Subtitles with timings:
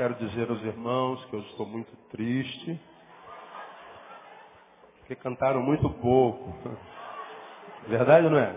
[0.00, 2.80] Quero dizer aos irmãos que eu estou muito triste,
[4.96, 6.56] porque cantaram muito pouco.
[7.86, 8.56] Verdade ou não é?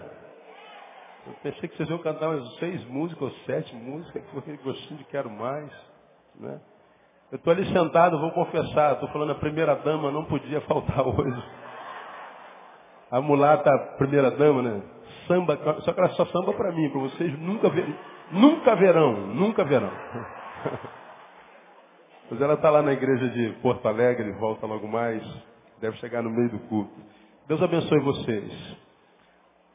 [1.27, 4.99] Eu pensei que vocês iam cantar umas seis músicas ou sete músicas, com aquele gostinho
[4.99, 5.69] de quero mais.
[6.35, 6.61] Né?
[7.29, 11.43] Eu estou ali sentado, vou confessar, estou falando a primeira dama, não podia faltar hoje.
[13.11, 14.81] A mulata, primeira dama, né?
[15.27, 17.93] Samba, só que ela só samba para mim, para vocês nunca, ver,
[18.31, 19.91] nunca verão, nunca verão.
[22.29, 25.23] Mas ela está lá na igreja de Porto Alegre, volta logo mais,
[25.79, 26.93] deve chegar no meio do culto.
[27.47, 28.77] Deus abençoe vocês.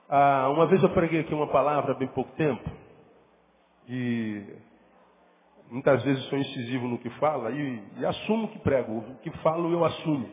[0.08, 2.68] Ah, uma vez eu preguei aqui uma palavra há bem pouco tempo,
[3.88, 4.42] e
[5.70, 8.98] muitas vezes sou incisivo no que fala, e, e assumo que prego.
[8.98, 10.28] O que falo, eu assumo.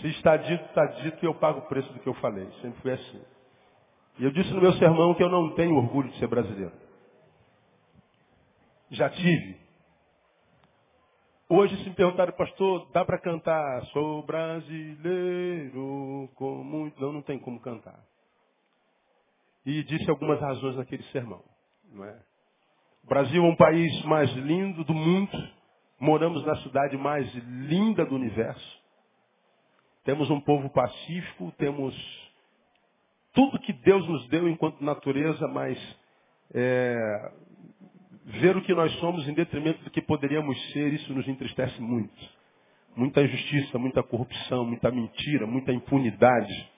[0.00, 2.48] Se está dito, está dito, e eu pago o preço do que eu falei.
[2.62, 3.20] Sempre foi assim.
[4.18, 6.72] E eu disse no meu sermão que eu não tenho orgulho de ser brasileiro.
[8.90, 9.67] Já tive.
[11.50, 13.82] Hoje, se me perguntarem, pastor, dá para cantar?
[13.86, 17.00] Sou brasileiro com muito.
[17.00, 17.98] Não, não tem como cantar.
[19.64, 21.42] E disse algumas razões naquele sermão.
[21.90, 22.20] Não é?
[23.02, 25.30] O Brasil é um país mais lindo do mundo.
[25.98, 28.82] Moramos na cidade mais linda do universo.
[30.04, 31.94] Temos um povo pacífico, temos
[33.32, 35.78] tudo que Deus nos deu enquanto natureza, mas
[36.52, 37.32] é,
[38.28, 42.38] ver o que nós somos em detrimento do que poderíamos ser, isso nos entristece muito.
[42.94, 46.70] Muita injustiça, muita corrupção, muita mentira, muita impunidade.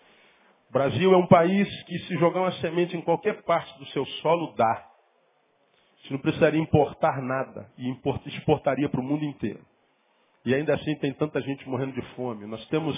[0.68, 4.06] O Brasil é um país que se jogar uma semente em qualquer parte do seu
[4.22, 4.86] solo, dá.
[6.02, 7.90] Você não precisaria importar nada e
[8.26, 9.60] exportaria para o mundo inteiro.
[10.44, 12.46] E ainda assim tem tanta gente morrendo de fome.
[12.46, 12.96] Nós temos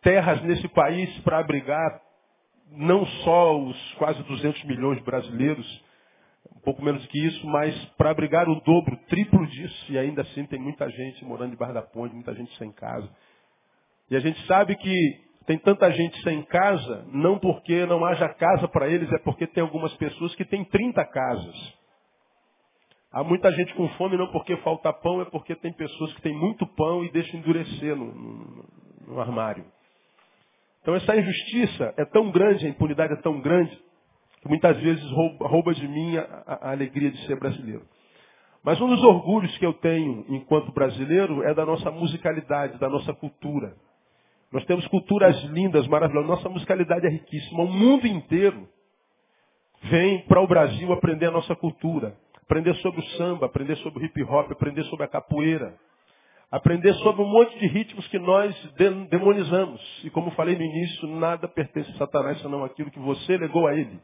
[0.00, 2.00] terras nesse país para abrigar
[2.70, 5.89] não só os quase 200 milhões de brasileiros,
[6.60, 9.92] um pouco menos que isso, mas para abrigar o dobro, o triplo disso.
[9.92, 13.10] E ainda assim tem muita gente morando debaixo da ponte, muita gente sem casa.
[14.10, 14.94] E a gente sabe que
[15.46, 19.62] tem tanta gente sem casa, não porque não haja casa para eles, é porque tem
[19.62, 21.74] algumas pessoas que têm 30 casas.
[23.10, 26.36] Há muita gente com fome não porque falta pão, é porque tem pessoas que têm
[26.36, 28.64] muito pão e deixam endurecer no, no,
[29.08, 29.64] no armário.
[30.82, 33.76] Então essa injustiça é tão grande, a impunidade é tão grande,
[34.40, 37.82] que muitas vezes rouba, rouba de mim a, a- a alegria de ser brasileiro.
[38.62, 43.12] Mas um dos orgulhos que eu tenho enquanto brasileiro é da nossa musicalidade, da nossa
[43.14, 43.74] cultura.
[44.52, 46.28] Nós temos culturas lindas, maravilhosas.
[46.28, 47.62] Nossa musicalidade é riquíssima.
[47.62, 48.68] O mundo inteiro
[49.84, 52.14] vem para o Brasil aprender a nossa cultura.
[52.42, 55.74] Aprender sobre o samba, aprender sobre o hip hop, aprender sobre a capoeira.
[56.50, 59.80] Aprender sobre um monte de ritmos que nós de- demonizamos.
[60.04, 63.74] E como falei no início, nada pertence a Satanás senão aquilo que você legou a
[63.74, 64.00] ele.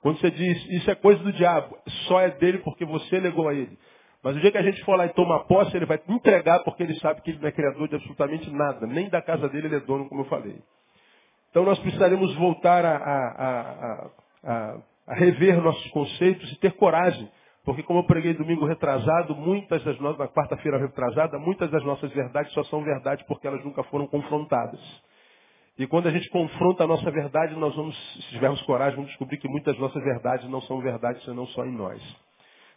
[0.00, 3.54] Quando você diz, isso é coisa do diabo, só é dele porque você legou a
[3.54, 3.76] ele.
[4.22, 6.82] Mas o dia que a gente for lá e tomar posse, ele vai entregar porque
[6.82, 8.86] ele sabe que ele não é criador de absolutamente nada.
[8.86, 10.58] Nem da casa dele ele é dono, como eu falei.
[11.50, 14.10] Então nós precisaremos voltar a, a-
[14.44, 17.28] a- a- rever nossos conceitos e ter coragem.
[17.64, 22.10] Porque como eu preguei domingo retrasado, muitas das nossas, na quarta-feira retrasada, muitas das nossas
[22.12, 24.80] verdades só são verdades porque elas nunca foram confrontadas.
[25.78, 29.38] E quando a gente confronta a nossa verdade, nós vamos, se tivermos coragem, vamos descobrir
[29.38, 32.02] que muitas nossas verdades não são verdades, senão só em nós.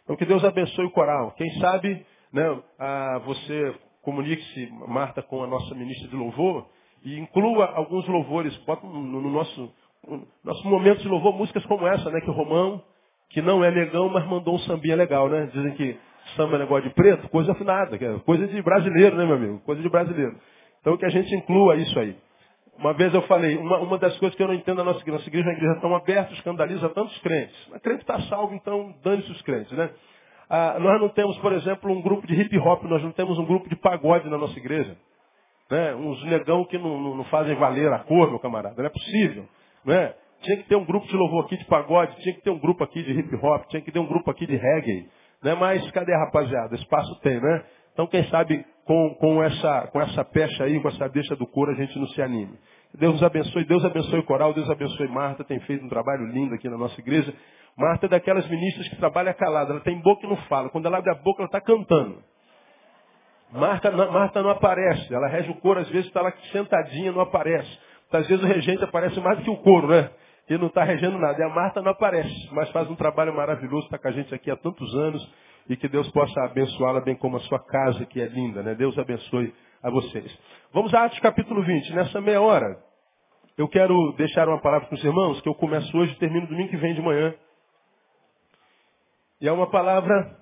[0.04, 1.32] Então que Deus abençoe o coral.
[1.32, 6.68] Quem sabe, né, ah, você comunique-se, Marta, com a nossa ministra de louvor
[7.04, 9.72] e inclua alguns louvores, bota no, no nosso,
[10.06, 12.82] no nosso momento de louvor músicas como essa, né, que Romão,
[13.30, 15.50] que não é negão, mas mandou um sambinha legal, né?
[15.52, 15.98] Dizem que
[16.36, 19.60] samba é negócio de preto, coisa afinada, é coisa de brasileiro, né, meu amigo?
[19.60, 20.36] Coisa de brasileiro.
[20.80, 22.16] Então que a gente inclua isso aí.
[22.78, 25.18] Uma vez eu falei, uma, uma das coisas que eu não entendo na nossa igreja,
[25.18, 27.54] nossa igreja é uma igreja tão aberta, escandaliza tantos crentes.
[27.72, 29.90] A crente está salvo, então dane-se os crentes, né?
[30.48, 33.44] Ah, nós não temos, por exemplo, um grupo de hip hop, nós não temos um
[33.44, 34.96] grupo de pagode na nossa igreja.
[35.70, 35.94] Né?
[35.94, 38.74] Uns negão que não, não, não fazem valer a cor, meu camarada.
[38.76, 39.46] Não é possível.
[39.82, 40.14] Né?
[40.42, 42.84] Tinha que ter um grupo de louvor aqui de pagode, tinha que ter um grupo
[42.84, 45.08] aqui de hip hop, tinha que ter um grupo aqui de reggae.
[45.42, 45.54] Né?
[45.54, 46.74] Mas cadê, rapaziada?
[46.74, 47.64] Espaço tem, né?
[47.94, 51.70] Então, quem sabe, com, com, essa, com essa pecha aí, com essa deixa do couro,
[51.70, 52.58] a gente não se anime.
[52.94, 56.54] Deus nos abençoe, Deus abençoe o coral, Deus abençoe Marta, tem feito um trabalho lindo
[56.54, 57.32] aqui na nossa igreja.
[57.76, 60.68] Marta é daquelas ministras que trabalha calada, ela tem boca e não fala.
[60.68, 62.22] Quando ela abre a boca, ela está cantando.
[63.50, 67.78] Marta, Marta não aparece, ela rege o coro, às vezes está lá sentadinha, não aparece.
[68.10, 70.10] Às vezes o regente aparece mais do que o coro, né?
[70.48, 71.38] E não está regendo nada.
[71.38, 74.50] E a Marta não aparece, mas faz um trabalho maravilhoso, está com a gente aqui
[74.50, 75.32] há tantos anos.
[75.68, 78.74] E que Deus possa abençoá-la bem como a sua casa, que é linda, né?
[78.74, 80.38] Deus abençoe a vocês.
[80.72, 81.92] Vamos a Atos capítulo 20.
[81.94, 82.82] Nessa meia hora,
[83.56, 86.70] eu quero deixar uma palavra para os irmãos, que eu começo hoje e termino domingo
[86.70, 87.34] que vem de manhã.
[89.40, 90.38] E é uma palavra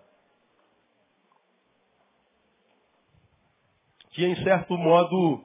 [4.10, 5.44] que, em certo modo,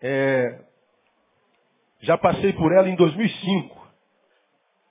[0.00, 0.64] é,
[2.00, 3.88] já passei por ela em 2005,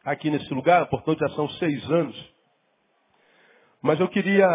[0.04, 2.35] aqui nesse lugar, portanto já são seis anos.
[3.86, 4.48] Mas eu queria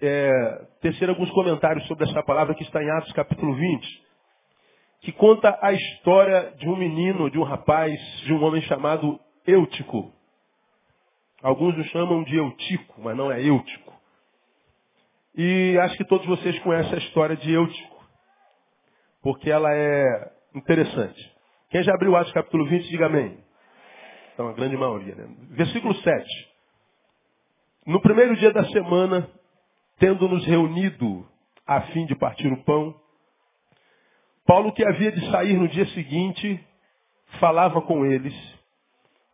[0.00, 4.02] é, tecer alguns comentários sobre essa palavra que está em Atos capítulo 20,
[5.00, 10.12] que conta a história de um menino, de um rapaz, de um homem chamado Eutico.
[11.42, 14.00] Alguns o chamam de Eutico, mas não é Eutico.
[15.34, 18.00] E acho que todos vocês conhecem a história de Eutico,
[19.24, 21.32] porque ela é interessante.
[21.68, 23.38] Quem já abriu Atos capítulo 20, diga amém.
[24.34, 25.16] Então, a grande maioria.
[25.16, 25.26] Né?
[25.50, 26.51] Versículo 7.
[27.84, 29.28] No primeiro dia da semana,
[29.98, 31.26] tendo nos reunido
[31.66, 32.94] a fim de partir o pão,
[34.46, 36.64] Paulo, que havia de sair no dia seguinte,
[37.40, 38.34] falava com eles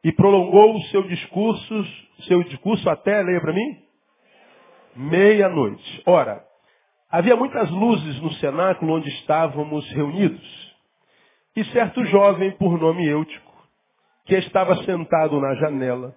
[0.03, 1.85] e prolongou o seu discurso,
[2.27, 3.83] seu discurso até, leia para mim,
[4.97, 6.03] meia-noite.
[6.07, 6.43] Ora,
[7.11, 10.77] havia muitas luzes no cenáculo onde estávamos reunidos.
[11.55, 13.53] E certo jovem, por nome Eutico,
[14.25, 16.15] que estava sentado na janela,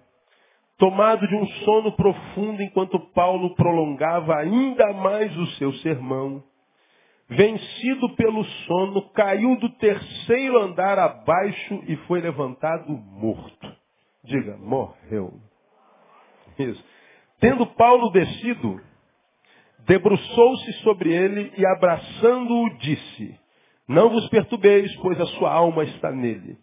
[0.82, 6.42] tomado de um sono profundo enquanto Paulo prolongava ainda mais o seu sermão,
[7.28, 13.72] vencido pelo sono, caiu do terceiro andar abaixo e foi levantado morto.
[14.24, 15.34] Diga, morreu.
[16.58, 16.84] Isso.
[17.38, 18.80] Tendo Paulo descido,
[19.86, 23.38] debruçou-se sobre ele e abraçando-o disse,
[23.86, 26.58] não vos perturbeis, pois a sua alma está nele.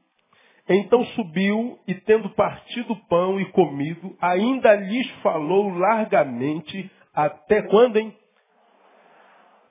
[0.69, 7.97] Então subiu e tendo partido o pão e comido, ainda lhes falou largamente, até quando,
[7.97, 8.16] hein?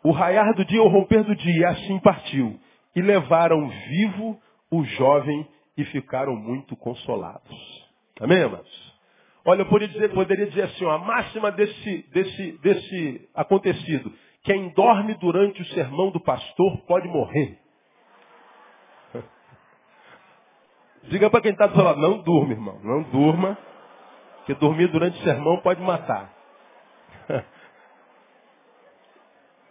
[0.03, 2.59] O raiar do dia, o romper do dia, assim partiu.
[2.97, 4.41] E levaram vivo
[4.71, 7.89] o jovem e ficaram muito consolados.
[8.21, 8.99] Amém, amados?
[9.45, 14.13] Olha, eu poderia dizer, poderia dizer assim, ó, a máxima desse, desse, desse acontecido.
[14.43, 17.59] Quem dorme durante o sermão do pastor pode morrer.
[21.09, 23.57] Diga para quem está do lado, não durma, irmão, não durma,
[24.39, 26.33] porque dormir durante o sermão pode matar.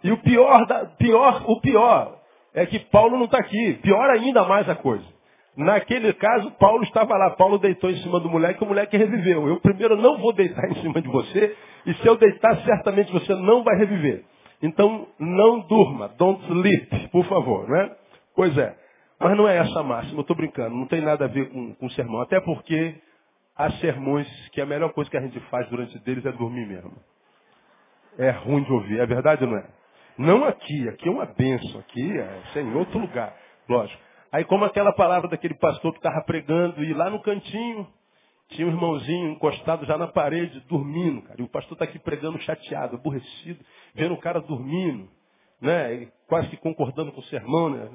[0.02, 2.18] E o pior, da, pior, o pior
[2.54, 3.78] é que Paulo não está aqui.
[3.82, 5.04] Pior ainda mais a coisa.
[5.56, 7.30] Naquele caso, Paulo estava lá.
[7.30, 9.48] Paulo deitou em cima do moleque o moleque reviveu.
[9.48, 11.56] Eu primeiro não vou deitar em cima de você.
[11.84, 14.24] E se eu deitar, certamente você não vai reviver.
[14.62, 16.08] Então, não durma.
[16.16, 17.68] Don't sleep, por favor.
[17.68, 17.90] Né?
[18.36, 18.76] Pois é.
[19.18, 20.18] Mas não é essa a máxima.
[20.18, 20.74] Eu estou brincando.
[20.74, 22.20] Não tem nada a ver com, com sermão.
[22.20, 22.94] Até porque
[23.56, 26.92] há sermões que a melhor coisa que a gente faz durante deles é dormir mesmo.
[28.18, 29.00] É ruim de ouvir.
[29.00, 29.78] É verdade ou não é?
[30.18, 33.36] Não aqui, aqui é uma benção, aqui é, é em outro lugar,
[33.68, 34.02] lógico.
[34.32, 37.86] Aí como aquela palavra daquele pastor que estava pregando e lá no cantinho
[38.48, 41.40] tinha um irmãozinho encostado já na parede, dormindo, cara.
[41.40, 45.08] E o pastor está aqui pregando chateado, aborrecido, vendo o cara dormindo,
[45.60, 46.08] né?
[46.26, 47.88] quase que concordando com o sermão, né?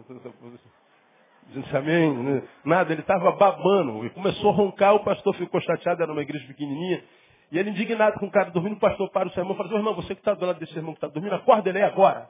[1.48, 2.44] Dizendo amém, né?
[2.66, 4.06] Nada, ele estava babando.
[4.06, 7.04] E começou a roncar, o pastor ficou chateado, era uma igreja pequenininha.
[7.52, 9.78] E ele indignado com o cara dormindo, o pastor para o sermão e fala assim,
[9.78, 12.28] irmão, você que está do lado desse irmão que está dormindo, acorda ele aí agora.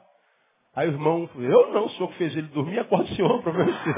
[0.76, 3.42] Aí o irmão, eu não, o senhor que fez ele dormir, acorda o senhor, o
[3.42, 3.94] problema é seu.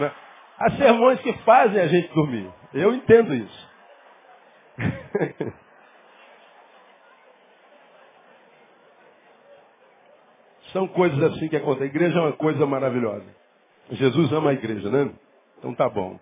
[0.00, 0.12] Né?
[0.58, 2.48] Há sermões que fazem a gente dormir.
[2.72, 3.68] Eu entendo isso.
[10.72, 11.86] São coisas assim que acontecem.
[11.86, 13.43] A igreja é uma coisa maravilhosa.
[13.90, 15.12] Jesus ama a igreja, né?
[15.58, 16.18] Então tá bom.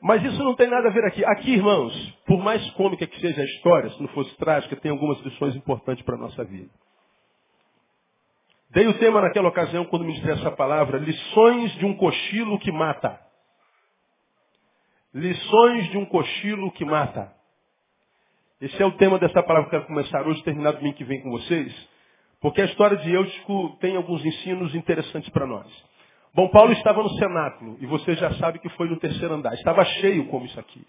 [0.00, 1.24] Mas isso não tem nada a ver aqui.
[1.24, 1.92] Aqui, irmãos,
[2.26, 6.04] por mais cômica que seja a história, se não fosse trágica, tem algumas lições importantes
[6.04, 6.70] para a nossa vida.
[8.70, 13.18] Dei o tema naquela ocasião, quando ministrei essa palavra, lições de um cochilo que mata.
[15.12, 17.32] Lições de um cochilo que mata.
[18.60, 21.22] Esse é o tema dessa palavra que eu quero começar hoje, terminar domingo que vem
[21.22, 21.88] com vocês,
[22.40, 25.66] porque a história de Eutico tem alguns ensinos interessantes para nós.
[26.34, 29.54] Bom, Paulo estava no cenáculo, e você já sabe que foi no terceiro andar.
[29.54, 30.86] Estava cheio como isso aqui.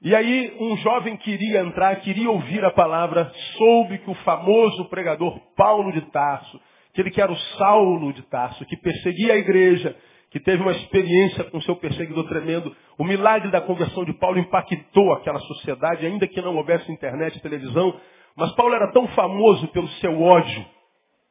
[0.00, 5.40] E aí um jovem queria entrar, queria ouvir a palavra, soube que o famoso pregador
[5.56, 6.60] Paulo de Tarso,
[6.92, 9.96] aquele que era o Saulo de Tarso, que perseguia a igreja,
[10.34, 15.12] que teve uma experiência com seu perseguidor tremendo, o milagre da conversão de Paulo impactou
[15.12, 18.00] aquela sociedade, ainda que não houvesse internet e televisão,
[18.34, 20.66] mas Paulo era tão famoso pelo seu ódio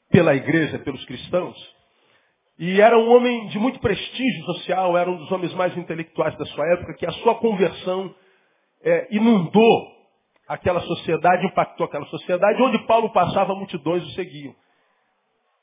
[0.10, 1.58] pela igreja, pelos cristãos,
[2.58, 6.46] e era um homem de muito prestígio social, era um dos homens mais intelectuais da
[6.46, 8.16] sua época, que a sua conversão
[8.84, 9.88] é, inundou
[10.48, 14.56] aquela sociedade, impactou aquela sociedade, onde Paulo passava, multidões o seguiam.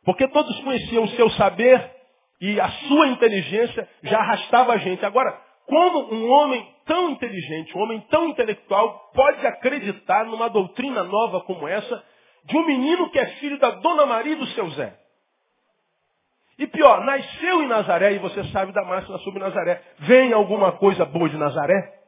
[0.04, 1.99] Porque todos conheciam o seu saber
[2.40, 5.04] e a sua inteligência já arrastava a gente.
[5.04, 11.42] Agora, como um homem tão inteligente, um homem tão intelectual, pode acreditar numa doutrina nova
[11.42, 12.02] como essa,
[12.44, 14.98] de um menino que é filho da Dona Maria e do seu Zé?
[16.58, 19.82] E pior, nasceu em Nazaré, e você sabe da máxima sobre Nazaré.
[20.00, 22.00] Vem alguma coisa boa de Nazaré?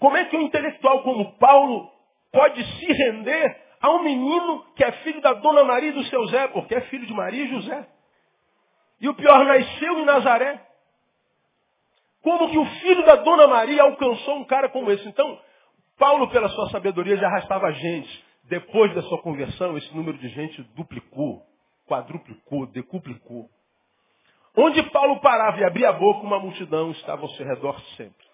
[0.00, 1.90] Como é que um intelectual como Paulo
[2.32, 6.26] pode se render a um menino que é filho da dona Maria e do seu
[6.26, 7.93] Zé, porque é filho de Maria e José?
[9.00, 10.60] E o pior, nasceu em Nazaré.
[12.22, 15.06] Como que o filho da dona Maria alcançou um cara como esse?
[15.06, 15.38] Então,
[15.98, 18.24] Paulo, pela sua sabedoria, já arrastava gente.
[18.44, 21.42] Depois da sua conversão, esse número de gente duplicou,
[21.86, 23.48] quadruplicou, decuplicou.
[24.56, 28.24] Onde Paulo parava e abria a boca, uma multidão estava ao seu redor sempre.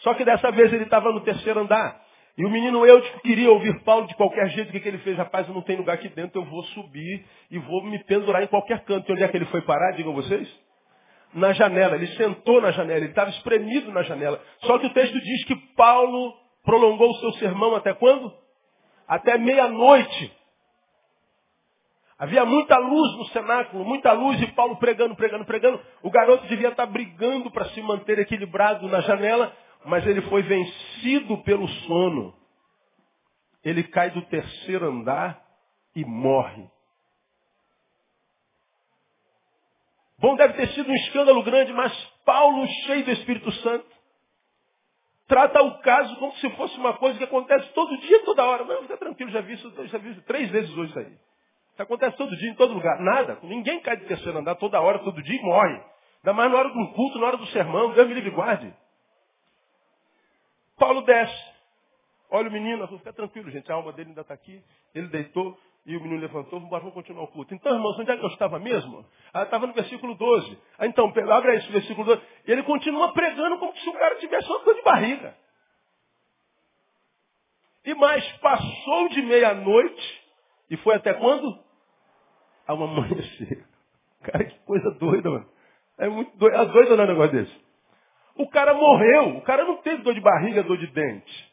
[0.00, 2.03] Só que dessa vez ele estava no terceiro andar.
[2.36, 4.68] E o menino Eutico queria ouvir Paulo de qualquer jeito.
[4.68, 5.16] O que, que ele fez?
[5.16, 8.48] Rapaz, eu não tenho lugar aqui dentro, eu vou subir e vou me pendurar em
[8.48, 9.08] qualquer canto.
[9.08, 10.48] E onde é que ele foi parar, digam vocês?
[11.32, 11.94] Na janela.
[11.94, 14.42] Ele sentou na janela, ele estava espremido na janela.
[14.62, 18.32] Só que o texto diz que Paulo prolongou o seu sermão até quando?
[19.06, 20.32] Até meia-noite.
[22.18, 25.80] Havia muita luz no cenáculo, muita luz e Paulo pregando, pregando, pregando.
[26.02, 29.52] O garoto devia estar brigando para se manter equilibrado na janela
[29.84, 32.34] mas ele foi vencido pelo sono.
[33.62, 35.42] Ele cai do terceiro andar
[35.94, 36.68] e morre.
[40.18, 41.92] Bom, deve ter sido um escândalo grande, mas
[42.24, 43.86] Paulo, cheio do Espírito Santo,
[45.26, 48.64] trata o caso como se fosse uma coisa que acontece todo dia, toda hora.
[48.64, 51.12] Não, fica tranquilo, já vi isso, já vi isso três vezes hoje isso aí.
[51.72, 53.00] Isso acontece todo dia, em todo lugar.
[53.00, 53.38] Nada.
[53.42, 55.74] Ninguém cai do terceiro andar toda hora, todo dia e morre.
[56.18, 57.92] Ainda mais na hora um culto, na hora do sermão.
[57.92, 58.72] Deus me livre guarde.
[60.76, 61.54] Paulo desce.
[62.30, 64.62] Olha o menino, fica tranquilo, gente, a alma dele ainda está aqui.
[64.94, 67.54] Ele deitou e o menino levantou, vamos continuar o culto.
[67.54, 69.04] Então, irmãos, onde é que eu estava mesmo?
[69.32, 70.58] Ah, estava no versículo 12.
[70.78, 72.22] Ah, então, abre esse versículo 12.
[72.46, 75.36] E ele continua pregando como se o cara tivesse uma dor de barriga.
[77.84, 80.22] E mais, passou de meia-noite
[80.70, 81.62] e foi até quando?
[82.66, 83.64] Ao amanhecer.
[84.24, 85.46] Cara, que coisa doida, mano.
[85.98, 86.56] É muito doido.
[86.56, 87.63] É doido não é um negócio desse.
[88.36, 89.36] O cara morreu.
[89.36, 91.52] O cara não teve dor de barriga, dor de dente.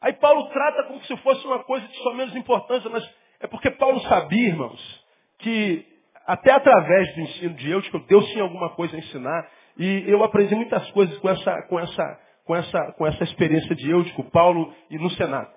[0.00, 3.04] Aí Paulo trata como se fosse uma coisa de só menos importância, mas
[3.40, 5.04] é porque Paulo sabia, irmãos,
[5.38, 5.84] que
[6.26, 9.50] até através do ensino de Eutico, Deus tinha alguma coisa a ensinar.
[9.76, 13.90] E eu aprendi muitas coisas com essa, com essa, com essa, com essa experiência de
[13.90, 15.50] Eutico, Paulo e no Senado.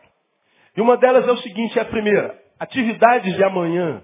[0.76, 4.02] E uma delas é o seguinte, é a primeira, atividades de amanhã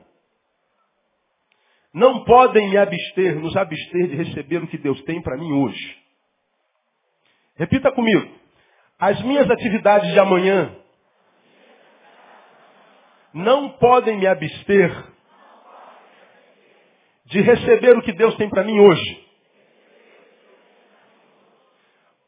[1.97, 5.97] não podem me abster, nos abster de receber o que Deus tem para mim hoje.
[7.55, 8.37] Repita comigo.
[8.99, 10.75] As minhas atividades de amanhã
[13.33, 14.91] não podem me abster
[17.25, 19.27] de receber o que Deus tem para mim hoje.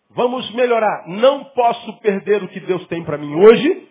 [0.09, 1.07] Vamos melhorar.
[1.07, 3.87] Não posso perder o que Deus tem para mim hoje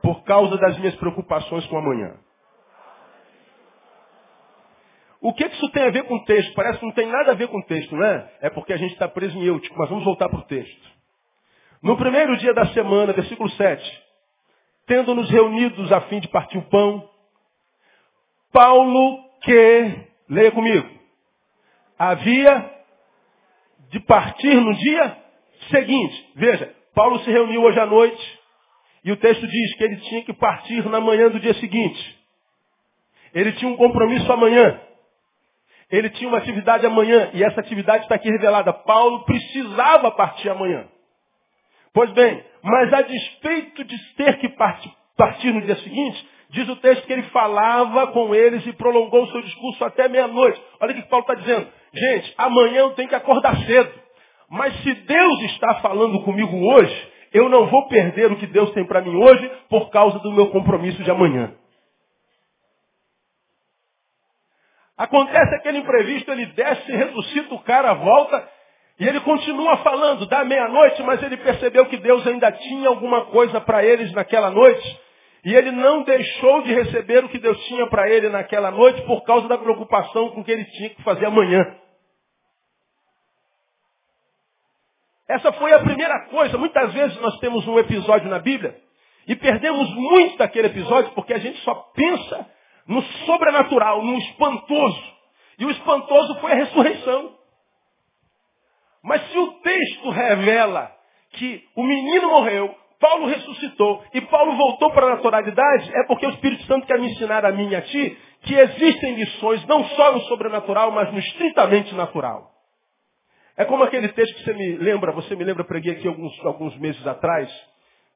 [0.00, 2.16] por causa das minhas preocupações com amanhã.
[5.26, 6.54] O que isso tem a ver com o texto?
[6.54, 8.30] Parece que não tem nada a ver com o texto, não é?
[8.42, 10.88] É porque a gente está preso em Eutico, mas vamos voltar para o texto.
[11.82, 14.02] No primeiro dia da semana, versículo 7,
[14.86, 17.10] tendo-nos reunidos a fim de partir o pão,
[18.52, 19.98] Paulo que,
[20.30, 20.88] leia comigo,
[21.98, 22.70] havia
[23.90, 25.16] de partir no dia
[25.72, 26.32] seguinte.
[26.36, 28.38] Veja, Paulo se reuniu hoje à noite
[29.02, 32.16] e o texto diz que ele tinha que partir na manhã do dia seguinte.
[33.34, 34.85] Ele tinha um compromisso amanhã.
[35.90, 38.72] Ele tinha uma atividade amanhã e essa atividade está aqui revelada.
[38.72, 40.86] Paulo precisava partir amanhã.
[41.94, 47.06] Pois bem, mas a despeito de ter que partir, no dia seguinte, diz o texto
[47.06, 50.60] que ele falava com eles e prolongou o seu discurso até meia-noite.
[50.80, 51.68] Olha o que Paulo está dizendo.
[51.94, 53.90] Gente, amanhã eu tenho que acordar cedo.
[54.50, 58.84] Mas se Deus está falando comigo hoje, eu não vou perder o que Deus tem
[58.84, 61.54] para mim hoje por causa do meu compromisso de amanhã.
[64.96, 68.48] Acontece aquele imprevisto, ele desce, ressuscita o cara, volta,
[68.98, 73.60] e ele continua falando da meia-noite, mas ele percebeu que Deus ainda tinha alguma coisa
[73.60, 75.00] para eles naquela noite.
[75.44, 79.22] E ele não deixou de receber o que Deus tinha para ele naquela noite por
[79.24, 81.62] causa da preocupação com o que ele tinha que fazer amanhã.
[85.28, 86.56] Essa foi a primeira coisa.
[86.56, 88.76] Muitas vezes nós temos um episódio na Bíblia
[89.28, 92.46] e perdemos muito daquele episódio porque a gente só pensa
[92.86, 95.16] no sobrenatural, no espantoso.
[95.58, 97.34] E o espantoso foi a ressurreição.
[99.02, 100.92] Mas se o texto revela
[101.32, 106.30] que o menino morreu, Paulo ressuscitou e Paulo voltou para a naturalidade, é porque o
[106.30, 110.12] Espírito Santo quer me ensinar a mim e a ti que existem lições não só
[110.12, 112.50] no sobrenatural, mas no estritamente natural.
[113.56, 116.76] É como aquele texto que você me lembra, você me lembra, preguei aqui alguns, alguns
[116.78, 117.50] meses atrás,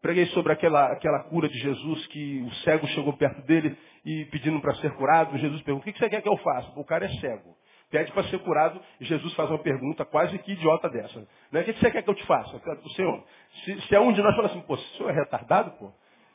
[0.02, 4.60] preguei sobre aquela, aquela cura de Jesus, que o cego chegou perto dele e pedindo
[4.60, 6.72] para ser curado, Jesus pergunta, o que você quer que eu faça?
[6.78, 7.56] O cara é cego
[7.90, 11.26] pede para ser curado, Jesus faz uma pergunta quase que idiota dessa.
[11.50, 11.60] Né?
[11.60, 12.56] O que você quer que eu te faça?
[12.56, 13.24] O Senhor,
[13.64, 15.92] se, se é um de nós fala assim, pô, o senhor é retardado, pô?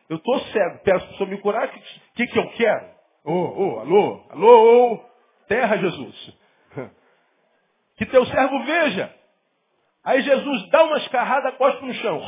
[0.10, 1.80] Eu estou cego, peço para o senhor me curar, o que,
[2.16, 2.86] que, que eu quero?
[3.24, 6.38] Ô, oh, ô, oh, alô, alô, oh, terra, Jesus.
[7.98, 9.16] Que teu servo veja.
[10.04, 12.22] Aí Jesus dá uma escarrada, cospe no chão.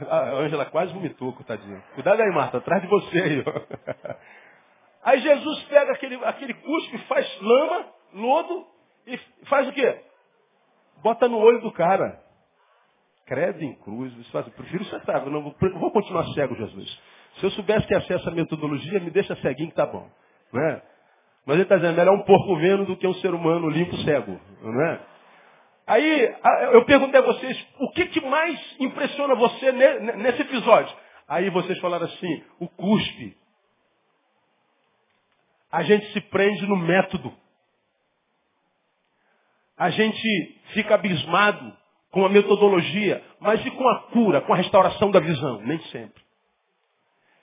[0.00, 1.82] A Ângela quase vomitou, coitadinha.
[1.94, 3.44] Cuidado aí, Marta, atrás de você aí.
[5.04, 8.66] Aí Jesus pega aquele, aquele cuspe, faz lama, lodo
[9.06, 10.00] e faz o quê?
[11.02, 12.18] Bota no olho do cara.
[13.26, 14.14] Credo em cruz.
[14.14, 15.28] Você faz, prefiro ser cego.
[15.28, 17.02] Não vou, continuar cego, Jesus.
[17.36, 20.08] Se eu soubesse que acesso essa metodologia, me deixa ceguinho que tá bom.
[20.50, 20.82] Não é?
[21.44, 24.40] Mas ele está dizendo, melhor um porco vendo do que um ser humano limpo cego.
[24.62, 25.00] Não é?
[25.86, 26.34] Aí
[26.72, 30.94] eu perguntei a vocês, o que, que mais impressiona você nesse episódio?
[31.28, 33.36] Aí vocês falaram assim, o cuspe
[35.74, 37.34] a gente se prende no método.
[39.76, 41.76] A gente fica abismado
[42.12, 45.62] com a metodologia, mas e com a cura, com a restauração da visão?
[45.62, 46.22] Nem sempre.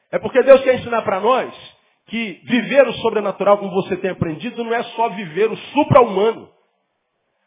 [0.10, 1.54] É porque Deus quer ensinar para nós
[2.08, 6.50] que viver o sobrenatural, como você tem aprendido, não é só viver o supra-humano.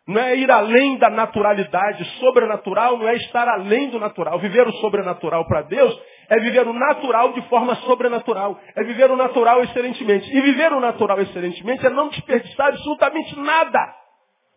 [0.07, 2.05] Não é ir além da naturalidade.
[2.19, 4.39] Sobrenatural não é estar além do natural.
[4.39, 8.61] Viver o sobrenatural para Deus é viver o natural de forma sobrenatural.
[8.77, 10.31] É viver o natural excelentemente.
[10.31, 13.95] E viver o natural excelentemente é não desperdiçar absolutamente nada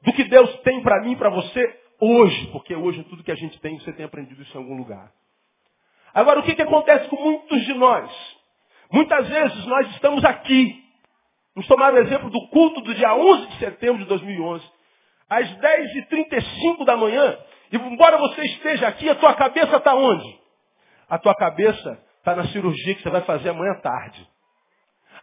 [0.03, 2.47] do que Deus tem para mim e para você hoje.
[2.51, 5.11] Porque hoje tudo que a gente tem, você tem aprendido isso em algum lugar.
[6.13, 8.11] Agora, o que, que acontece com muitos de nós?
[8.91, 10.83] Muitas vezes nós estamos aqui.
[11.55, 14.76] Vamos tomar o exemplo do culto do dia 11 de setembro de 2011.
[15.29, 17.37] Às 10h35 da manhã.
[17.71, 20.39] E embora você esteja aqui, a tua cabeça está onde?
[21.09, 24.27] A tua cabeça está na cirurgia que você vai fazer amanhã à tarde.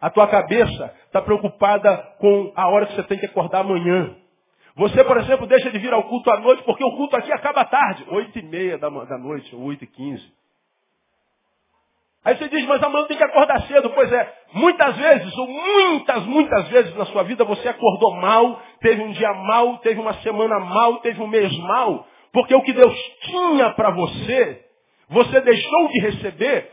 [0.01, 4.15] A tua cabeça está preocupada com a hora que você tem que acordar amanhã.
[4.75, 7.63] Você, por exemplo, deixa de vir ao culto à noite, porque o culto aqui acaba
[7.65, 8.05] tarde.
[8.09, 10.31] Oito e meia da, da noite, ou oito e quinze.
[12.25, 13.89] Aí você diz, mas amanhã tem que acordar cedo.
[13.91, 19.01] Pois é, muitas vezes, ou muitas, muitas vezes na sua vida você acordou mal, teve
[19.01, 22.93] um dia mal, teve uma semana mal, teve um mês mal, porque o que Deus
[23.21, 24.65] tinha para você
[25.07, 26.71] você deixou de receber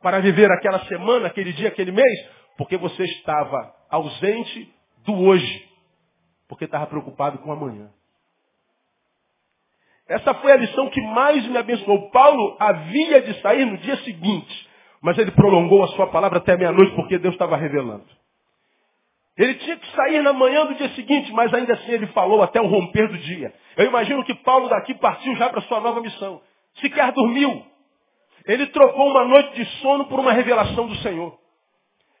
[0.00, 4.72] para viver aquela semana, aquele dia, aquele mês, porque você estava ausente
[5.04, 5.68] do hoje,
[6.48, 7.90] porque estava preocupado com amanhã.
[10.08, 12.10] Essa foi a lição que mais me abençoou.
[12.10, 14.68] Paulo havia de sair no dia seguinte,
[15.02, 18.06] mas ele prolongou a sua palavra até meia-noite porque Deus estava revelando.
[19.36, 22.60] Ele tinha que sair na manhã do dia seguinte, mas ainda assim ele falou até
[22.60, 23.52] o romper do dia.
[23.76, 26.40] Eu imagino que Paulo daqui partiu já para sua nova missão.
[26.74, 27.64] Sequer dormiu.
[28.46, 31.36] Ele trocou uma noite de sono por uma revelação do Senhor.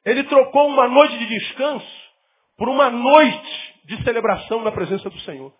[0.04, 2.02] Ele trocou uma noite de descanso
[2.56, 5.52] por uma noite de celebração na presença do Senhor.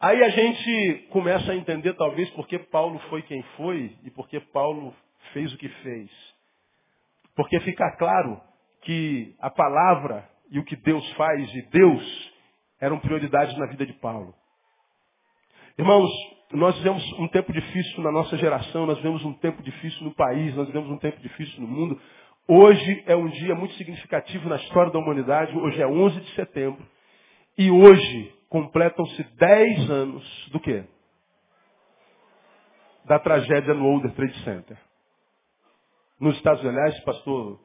[0.00, 4.94] Aí a gente começa a entender talvez porque Paulo foi quem foi e porque Paulo
[5.32, 6.10] fez o que fez.
[7.34, 8.40] Porque fica claro
[8.82, 12.32] que a palavra e o que Deus faz e Deus
[12.80, 14.34] eram prioridades na vida de Paulo.
[15.78, 16.10] Irmãos,
[16.52, 20.54] nós vivemos um tempo difícil na nossa geração, nós vivemos um tempo difícil no país,
[20.56, 22.00] nós vivemos um tempo difícil no mundo.
[22.48, 26.84] Hoje é um dia muito significativo na história da humanidade, hoje é 11 de setembro.
[27.56, 30.84] E hoje completam-se 10 anos do quê?
[33.04, 34.76] Da tragédia no Older Trade Center.
[36.20, 37.58] Nos Estados Unidos, pastor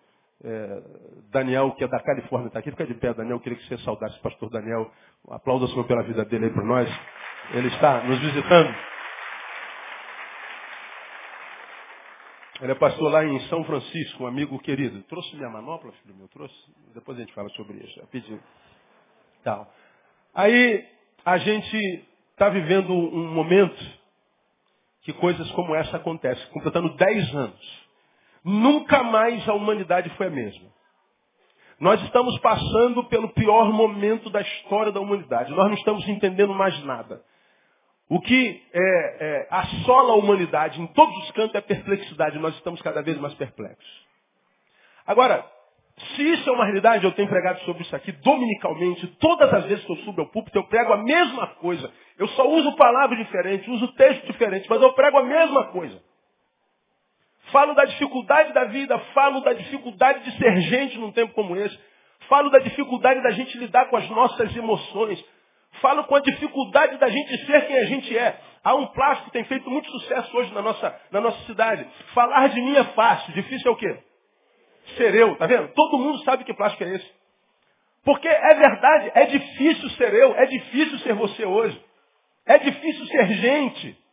[0.44, 0.82] é,
[1.30, 4.18] Daniel, que é da Califórnia, está aqui, fica de pé, Daniel, queria que você saudasse
[4.18, 4.90] o pastor Daniel.
[5.30, 6.90] Aplauso ao Senhor pela vida dele aí para nós.
[7.54, 8.76] Ele está nos visitando.
[12.62, 15.04] Ele é pastor lá em São Francisco, um amigo querido.
[15.04, 16.30] Trouxe minha manopla, filho meu?
[16.30, 16.56] Trouxe?
[16.94, 18.00] Depois a gente fala sobre isso.
[18.00, 18.40] É pediu.
[19.44, 19.70] Tal.
[20.34, 20.88] Aí
[21.26, 23.84] a gente está vivendo um momento
[25.02, 27.85] que coisas como essa acontecem, completando 10 anos.
[28.46, 30.70] Nunca mais a humanidade foi a mesma.
[31.80, 35.52] Nós estamos passando pelo pior momento da história da humanidade.
[35.52, 37.22] Nós não estamos entendendo mais nada.
[38.08, 42.38] O que é, é, assola a humanidade em todos os cantos é perplexidade.
[42.38, 44.06] Nós estamos cada vez mais perplexos.
[45.08, 45.44] Agora,
[46.16, 49.08] se isso é uma realidade, eu tenho pregado sobre isso aqui dominicalmente.
[49.20, 51.92] Todas as vezes que eu subo ao púlpito, eu prego a mesma coisa.
[52.18, 56.00] Eu só uso palavras diferentes, uso texto diferente, mas eu prego a mesma coisa.
[57.52, 61.78] Falo da dificuldade da vida, falo da dificuldade de ser gente num tempo como esse.
[62.28, 65.24] Falo da dificuldade da gente lidar com as nossas emoções.
[65.82, 68.40] Falo com a dificuldade da gente ser quem a gente é.
[68.64, 71.88] Há um plástico que tem feito muito sucesso hoje na nossa, na nossa cidade.
[72.14, 74.00] Falar de mim é fácil, difícil é o quê?
[74.98, 75.68] Ser eu, tá vendo?
[75.74, 77.12] Todo mundo sabe que plástico é esse.
[78.04, 81.80] Porque é verdade, é difícil ser eu, é difícil ser você hoje.
[82.46, 84.05] É difícil ser gente.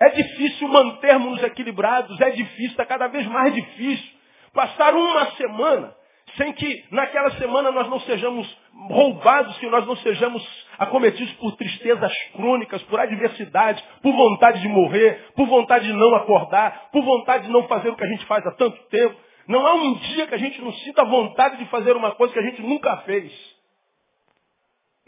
[0.00, 4.18] É difícil mantermos-nos equilibrados, é difícil, está cada vez mais difícil.
[4.54, 5.94] Passar uma semana
[6.36, 8.58] sem que naquela semana nós não sejamos
[8.88, 10.42] roubados, que nós não sejamos
[10.78, 16.88] acometidos por tristezas crônicas, por adversidade, por vontade de morrer, por vontade de não acordar,
[16.92, 19.16] por vontade de não fazer o que a gente faz há tanto tempo.
[19.48, 22.38] Não há um dia que a gente não sinta vontade de fazer uma coisa que
[22.38, 23.32] a gente nunca fez.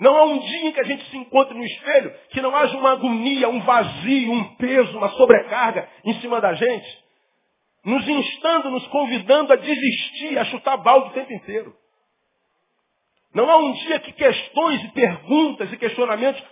[0.02, 2.76] Não há um dia em que a gente se encontre no espelho que não haja
[2.76, 7.02] uma agonia, um vazio, um peso, uma sobrecarga em cima da gente
[7.84, 11.74] nos instando, nos convidando a desistir, a chutar balde o tempo inteiro.
[13.34, 16.42] Não há um dia que questões e perguntas e questionamentos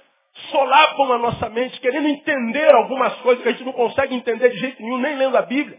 [0.50, 4.58] solapam a nossa mente, querendo entender algumas coisas que a gente não consegue entender de
[4.58, 5.78] jeito nenhum, nem lendo a Bíblia.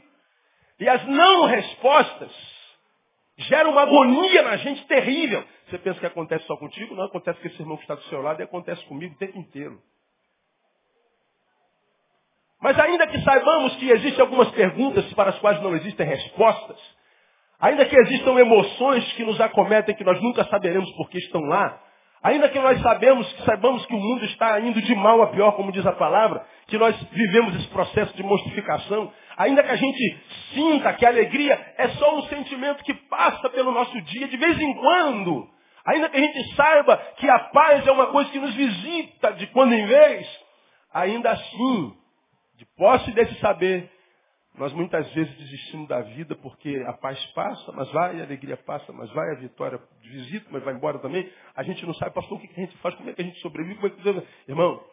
[0.79, 2.31] E as não respostas
[3.37, 5.43] geram uma agonia na gente terrível.
[5.71, 6.93] Você pensa que acontece só contigo?
[6.93, 9.39] Não, acontece com esse irmão que está do seu lado e acontece comigo o tempo
[9.39, 9.79] inteiro.
[12.61, 16.77] Mas ainda que saibamos que existem algumas perguntas para as quais não existem respostas,
[17.57, 21.81] ainda que existam emoções que nos acometem que nós nunca saberemos por que estão lá,
[22.21, 25.53] ainda que nós sabemos, que saibamos que o mundo está indo de mal a pior,
[25.53, 30.19] como diz a palavra, que nós vivemos esse processo de monstrificação, ainda que a gente
[30.53, 34.59] sinta que a alegria é só um sentimento que passa pelo nosso dia de vez
[34.59, 38.53] em quando, ainda que a gente saiba que a paz é uma coisa que nos
[38.55, 40.27] visita de quando em vez,
[40.93, 41.97] ainda assim
[42.57, 43.89] de posse desse saber,
[44.57, 48.91] nós muitas vezes desistimos da vida porque a paz passa, mas vai, a alegria passa,
[48.91, 51.27] mas vai, a vitória visita, mas vai embora também.
[51.55, 53.39] A gente não sabe, pastor, o que a gente faz, como é que a gente
[53.39, 54.27] sobrevive, como é que...
[54.47, 54.83] Irmão,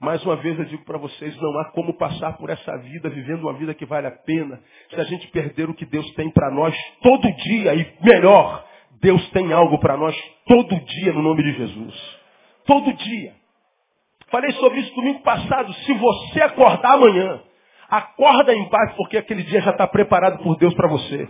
[0.00, 3.42] mais uma vez eu digo para vocês, não há como passar por essa vida vivendo
[3.42, 6.50] uma vida que vale a pena se a gente perder o que Deus tem para
[6.50, 8.64] nós todo dia e melhor,
[9.00, 12.18] Deus tem algo para nós todo dia no nome de Jesus.
[12.66, 13.34] Todo dia.
[14.30, 15.72] Falei sobre isso domingo passado.
[15.72, 17.40] Se você acordar amanhã,
[17.88, 21.28] acorda em paz, porque aquele dia já está preparado por Deus para você.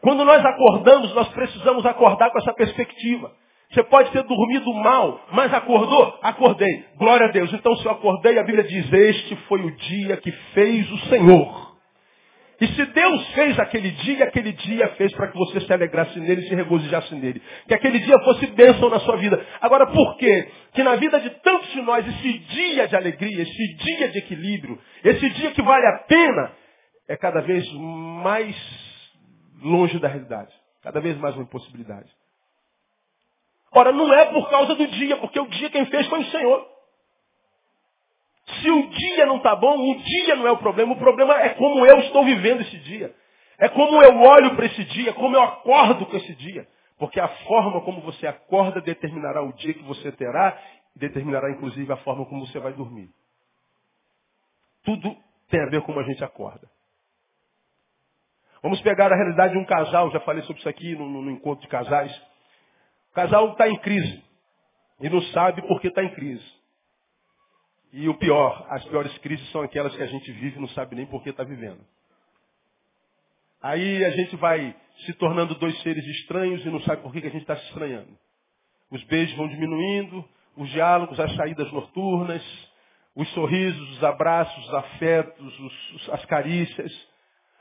[0.00, 3.32] Quando nós acordamos, nós precisamos acordar com essa perspectiva.
[3.70, 6.18] Você pode ter dormido mal, mas acordou?
[6.22, 6.84] Acordei.
[6.96, 7.52] Glória a Deus.
[7.52, 11.67] Então, se eu acordei, a Bíblia diz: Este foi o dia que fez o Senhor.
[12.60, 16.40] E se Deus fez aquele dia, aquele dia fez para que você se alegrasse nele
[16.40, 17.40] e se regozijasse nele.
[17.68, 19.44] Que aquele dia fosse bênção na sua vida.
[19.60, 20.48] Agora, por quê?
[20.72, 24.78] Que na vida de tantos de nós, esse dia de alegria, esse dia de equilíbrio,
[25.04, 26.52] esse dia que vale a pena,
[27.08, 28.56] é cada vez mais
[29.62, 30.52] longe da realidade.
[30.82, 32.10] Cada vez mais uma impossibilidade.
[33.70, 36.77] Ora, não é por causa do dia, porque o dia quem fez foi o Senhor.
[38.48, 40.94] Se o dia não está bom, o dia não é o problema.
[40.94, 43.14] O problema é como eu estou vivendo esse dia.
[43.58, 46.66] É como eu olho para esse dia, como eu acordo com esse dia.
[46.98, 50.58] Porque a forma como você acorda determinará o dia que você terá
[50.96, 53.08] determinará inclusive a forma como você vai dormir.
[54.82, 55.16] Tudo
[55.48, 56.68] tem a ver com como a gente acorda.
[58.62, 61.62] Vamos pegar a realidade de um casal, já falei sobre isso aqui no, no encontro
[61.62, 62.14] de casais.
[63.10, 64.24] O casal está em crise
[65.00, 66.57] e não sabe por que está em crise.
[67.92, 70.94] E o pior, as piores crises são aquelas que a gente vive e não sabe
[70.94, 71.80] nem por que está vivendo.
[73.62, 74.74] Aí a gente vai
[75.04, 77.64] se tornando dois seres estranhos e não sabe por que, que a gente está se
[77.66, 78.16] estranhando.
[78.90, 80.24] Os beijos vão diminuindo,
[80.56, 82.42] os diálogos, as saídas noturnas,
[83.14, 87.08] os sorrisos, os abraços, os afetos, os, as carícias,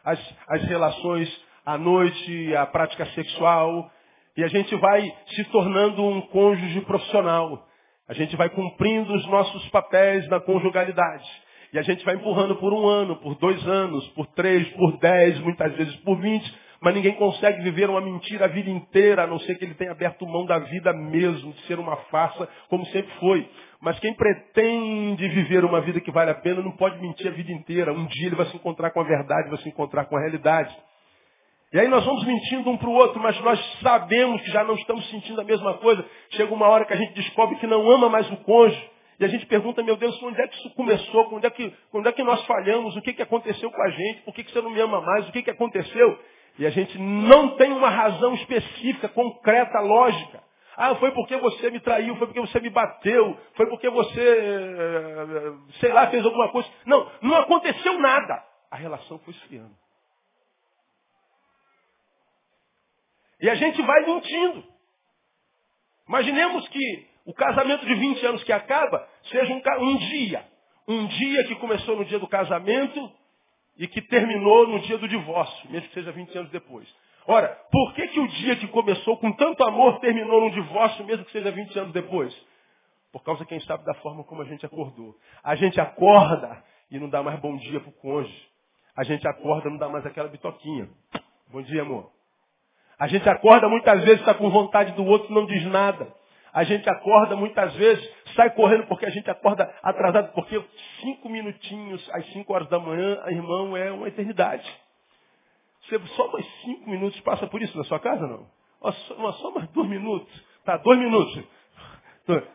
[0.04, 3.92] as, as relações à noite, a prática sexual.
[4.36, 7.67] E a gente vai se tornando um cônjuge profissional.
[8.08, 11.28] A gente vai cumprindo os nossos papéis na conjugalidade.
[11.74, 15.38] E a gente vai empurrando por um ano, por dois anos, por três, por dez,
[15.40, 19.40] muitas vezes por vinte, mas ninguém consegue viver uma mentira a vida inteira, a não
[19.40, 23.12] ser que ele tenha aberto mão da vida mesmo, de ser uma farsa, como sempre
[23.20, 23.50] foi.
[23.82, 27.52] Mas quem pretende viver uma vida que vale a pena não pode mentir a vida
[27.52, 27.92] inteira.
[27.92, 30.74] Um dia ele vai se encontrar com a verdade, vai se encontrar com a realidade.
[31.74, 34.76] E aí nós vamos mentindo um para o outro, mas nós sabemos que já não
[34.76, 36.06] estamos sentindo a mesma coisa.
[36.30, 38.90] Chega uma hora que a gente descobre que não ama mais o cônjuge.
[39.20, 41.26] E a gente pergunta, meu Deus, onde é que isso começou?
[41.26, 42.96] Quando é que, quando é que nós falhamos?
[42.96, 44.22] O que, que aconteceu com a gente?
[44.22, 45.28] Por que, que você não me ama mais?
[45.28, 46.20] O que, que aconteceu?
[46.58, 50.42] E a gente não tem uma razão específica, concreta, lógica.
[50.78, 55.54] Ah, foi porque você me traiu, foi porque você me bateu, foi porque você, eh,
[55.80, 56.70] sei lá, fez alguma coisa.
[56.86, 58.44] Não, não aconteceu nada.
[58.70, 59.87] A relação foi esfriando.
[63.40, 64.64] E a gente vai mentindo.
[66.08, 70.46] Imaginemos que o casamento de 20 anos que acaba seja um, um dia.
[70.88, 73.12] Um dia que começou no dia do casamento
[73.78, 76.88] e que terminou no dia do divórcio, mesmo que seja 20 anos depois.
[77.28, 81.26] Ora, por que, que o dia que começou com tanto amor terminou num divórcio, mesmo
[81.26, 82.34] que seja 20 anos depois?
[83.12, 85.16] Por causa, quem sabe, da forma como a gente acordou.
[85.44, 88.48] A gente acorda e não dá mais bom dia para o cônjuge.
[88.96, 90.90] A gente acorda e não dá mais aquela bitoquinha.
[91.52, 92.17] Bom dia, amor.
[93.00, 96.08] A gente acorda muitas vezes, está com vontade do outro, não diz nada.
[96.52, 100.60] A gente acorda muitas vezes, sai correndo porque a gente acorda atrasado, porque
[101.02, 104.68] cinco minutinhos às cinco horas da manhã, irmão, é uma eternidade.
[105.84, 108.48] Você só mais cinco minutos passa por isso na sua casa, não?
[108.82, 110.46] Só, só mais dois minutos.
[110.66, 111.44] Tá, dois minutos.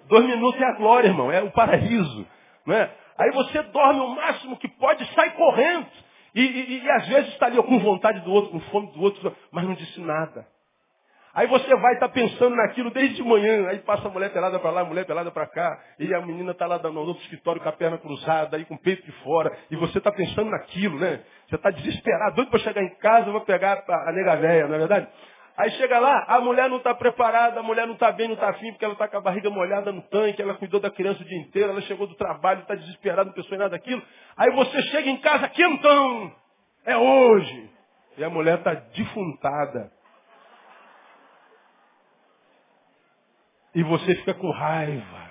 [0.09, 2.27] Dois minutos é a glória, irmão, é o paraíso.
[2.67, 2.95] Não é?
[3.17, 5.87] Aí você dorme o máximo que pode, sai correndo.
[6.35, 9.37] E, e, e às vezes está ali com vontade do outro, com fome do outro,
[9.51, 10.47] mas não disse nada.
[11.35, 14.59] Aí você vai estar tá pensando naquilo desde de manhã, aí passa a mulher pelada
[14.59, 17.61] para lá, a mulher pelada para cá, e a menina está lá no outro escritório
[17.61, 20.99] com a perna cruzada, aí com o peito de fora, e você está pensando naquilo,
[20.99, 21.23] né?
[21.49, 24.75] Você está desesperado, doido para chegar em casa, vou pegar a, a nega véia, não
[24.75, 25.09] é verdade?
[25.57, 28.49] Aí chega lá, a mulher não está preparada, a mulher não está bem, não está
[28.49, 31.27] afim, porque ela está com a barriga molhada no tanque, ela cuidou da criança o
[31.27, 34.03] dia inteiro, ela chegou do trabalho, está desesperada, não pensou em nada daquilo.
[34.37, 36.35] Aí você chega em casa, quentão,
[36.87, 37.71] é hoje.
[38.17, 39.93] E a mulher está defuntada.
[43.75, 45.31] E você fica com raiva.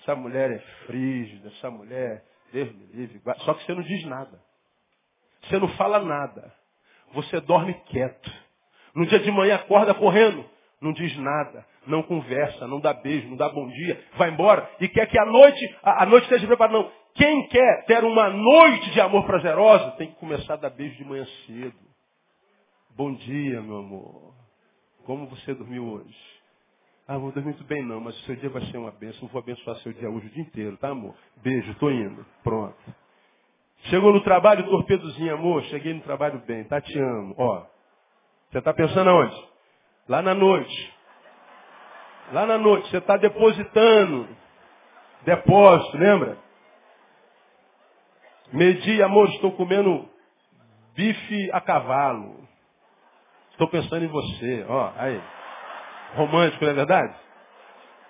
[0.00, 3.20] Essa mulher é frígida, essa mulher, Deus me livre.
[3.44, 4.40] Só que você não diz nada.
[5.42, 6.52] Você não fala nada.
[7.12, 8.49] Você dorme quieto.
[8.94, 10.44] No dia de manhã acorda correndo.
[10.80, 14.88] Não diz nada, não conversa, não dá beijo, não dá bom dia, vai embora e
[14.88, 16.78] quer que a noite, a, a noite esteja preparada.
[16.78, 16.90] Não.
[17.14, 21.04] Quem quer ter uma noite de amor prazerosa tem que começar a dar beijo de
[21.04, 21.76] manhã cedo.
[22.96, 24.34] Bom dia, meu amor.
[25.04, 26.40] Como você dormiu hoje?
[27.06, 29.28] Ah, vou dormir muito bem não, mas o seu dia vai ser uma bênção.
[29.28, 31.14] Vou abençoar seu dia hoje o dia inteiro, tá amor?
[31.42, 32.24] Beijo, tô indo.
[32.42, 32.76] Pronto.
[33.84, 35.62] Chegou no trabalho, torpedozinho, amor.
[35.64, 36.80] Cheguei no trabalho bem, tá?
[36.80, 37.34] Te amo.
[37.36, 37.66] Ó,
[38.50, 39.48] você está pensando aonde?
[40.08, 40.94] Lá na noite.
[42.32, 44.28] Lá na noite, você está depositando.
[45.22, 46.38] Depósito, lembra?
[48.52, 50.08] Meio-dia, amor, estou comendo
[50.94, 52.48] bife a cavalo.
[53.52, 54.64] Estou pensando em você.
[54.68, 55.22] Ó, aí
[56.14, 57.14] romântico, não é verdade?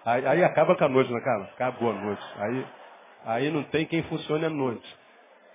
[0.05, 1.44] Aí, aí acaba com a noite, não acaba?
[1.44, 2.22] Acabou a noite.
[2.38, 2.66] Aí,
[3.24, 4.96] aí não tem quem funcione a noite.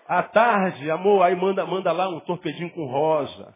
[0.08, 3.56] À tarde, amor, aí manda, manda lá um torpedinho com rosa.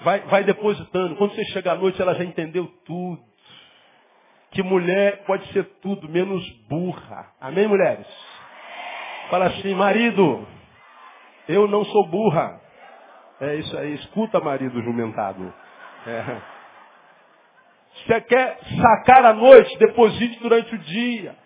[0.00, 1.16] Vai, vai depositando.
[1.16, 3.20] Quando você chega à noite, ela já entendeu tudo.
[4.50, 7.32] Que mulher pode ser tudo, menos burra.
[7.40, 8.06] Amém, mulheres?
[9.28, 10.46] Fala assim, marido,
[11.48, 12.60] eu não sou burra.
[13.40, 15.52] É isso aí, escuta, marido jumentado.
[16.06, 16.58] É.
[18.06, 21.36] Você quer sacar a noite, deposite durante o dia.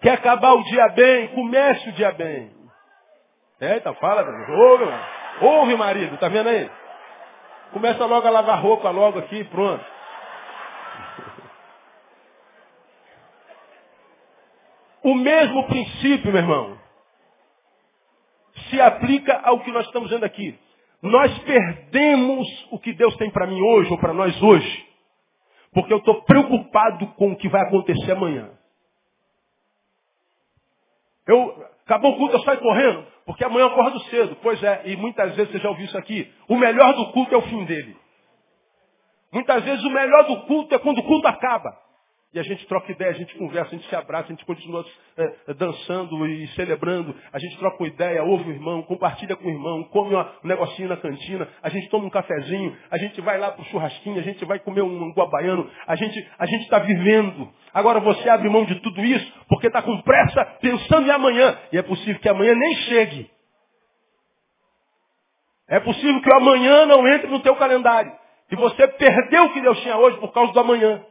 [0.00, 2.50] Quer acabar o dia bem, comece o dia bem.
[3.60, 4.84] Eita, fala, ouve,
[5.40, 6.68] ouve, marido, tá vendo aí?
[7.72, 9.84] Começa logo a lavar roupa logo aqui, pronto.
[15.02, 16.78] O mesmo princípio, meu irmão,
[18.68, 20.58] se aplica ao que nós estamos vendo aqui.
[21.00, 24.86] Nós perdemos o que Deus tem para mim hoje ou para nós hoje,
[25.72, 28.50] porque eu estou preocupado com o que vai acontecer amanhã.
[31.26, 34.36] Eu, acabou o culto, eu saio correndo, porque amanhã eu acordo cedo.
[34.42, 36.32] Pois é, e muitas vezes você já ouviu isso aqui.
[36.48, 37.96] O melhor do culto é o fim dele.
[39.32, 41.76] Muitas vezes o melhor do culto é quando o culto acaba.
[42.34, 44.82] E a gente troca ideia, a gente conversa, a gente se abraça, a gente continua
[45.18, 47.14] é, dançando e celebrando.
[47.30, 50.88] A gente troca uma ideia, ouve o irmão, compartilha com o irmão, come um negocinho
[50.88, 54.42] na cantina, a gente toma um cafezinho, a gente vai lá pro churrasquinho, a gente
[54.46, 57.52] vai comer um guabaiano, a gente a está vivendo.
[57.74, 61.58] Agora você abre mão de tudo isso porque está com pressa, pensando em amanhã.
[61.70, 63.30] E é possível que amanhã nem chegue.
[65.68, 68.12] É possível que o amanhã não entre no teu calendário.
[68.50, 71.04] E você perdeu o que Deus tinha hoje por causa do amanhã.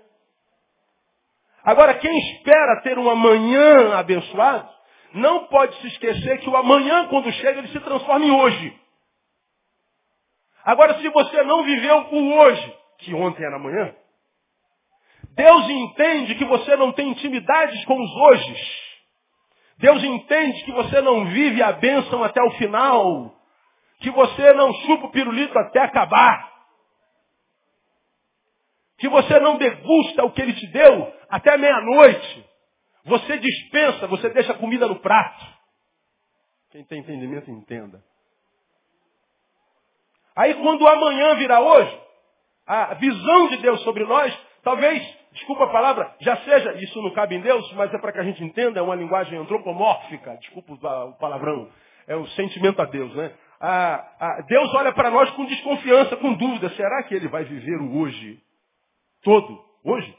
[1.63, 4.69] Agora, quem espera ter um amanhã abençoado,
[5.13, 8.81] não pode se esquecer que o amanhã, quando chega, ele se transforma em hoje.
[10.63, 13.93] Agora, se você não viveu o hoje, que ontem era amanhã,
[15.35, 18.91] Deus entende que você não tem intimidades com os hojes.
[19.77, 23.33] Deus entende que você não vive a bênção até o final.
[23.99, 26.50] Que você não chupa o pirulito até acabar
[29.01, 32.45] que você não degusta o que ele te deu até meia-noite.
[33.03, 35.43] Você dispensa, você deixa a comida no prato.
[36.69, 38.01] Quem tem entendimento, entenda.
[40.35, 41.99] Aí quando amanhã virá hoje,
[42.65, 44.33] a visão de Deus sobre nós,
[44.63, 48.19] talvez, desculpa a palavra, já seja, isso não cabe em Deus, mas é para que
[48.19, 51.69] a gente entenda, é uma linguagem antropomórfica, desculpa o palavrão,
[52.07, 53.33] é o sentimento a Deus, né?
[54.47, 58.39] Deus olha para nós com desconfiança, com dúvida, será que ele vai viver o hoje?
[59.21, 60.17] Todo, hoje.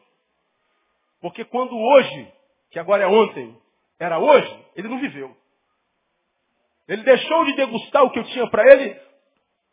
[1.20, 2.32] Porque quando hoje,
[2.70, 3.56] que agora é ontem,
[3.98, 5.36] era hoje, ele não viveu.
[6.88, 9.00] Ele deixou de degustar o que eu tinha para ele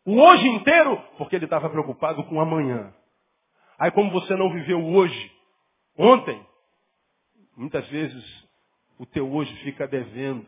[0.04, 2.94] o hoje inteiro, porque ele estava preocupado com amanhã.
[3.78, 5.32] Aí como você não viveu hoje,
[5.96, 6.46] ontem,
[7.56, 8.48] muitas vezes
[8.98, 10.46] o teu hoje fica devendo.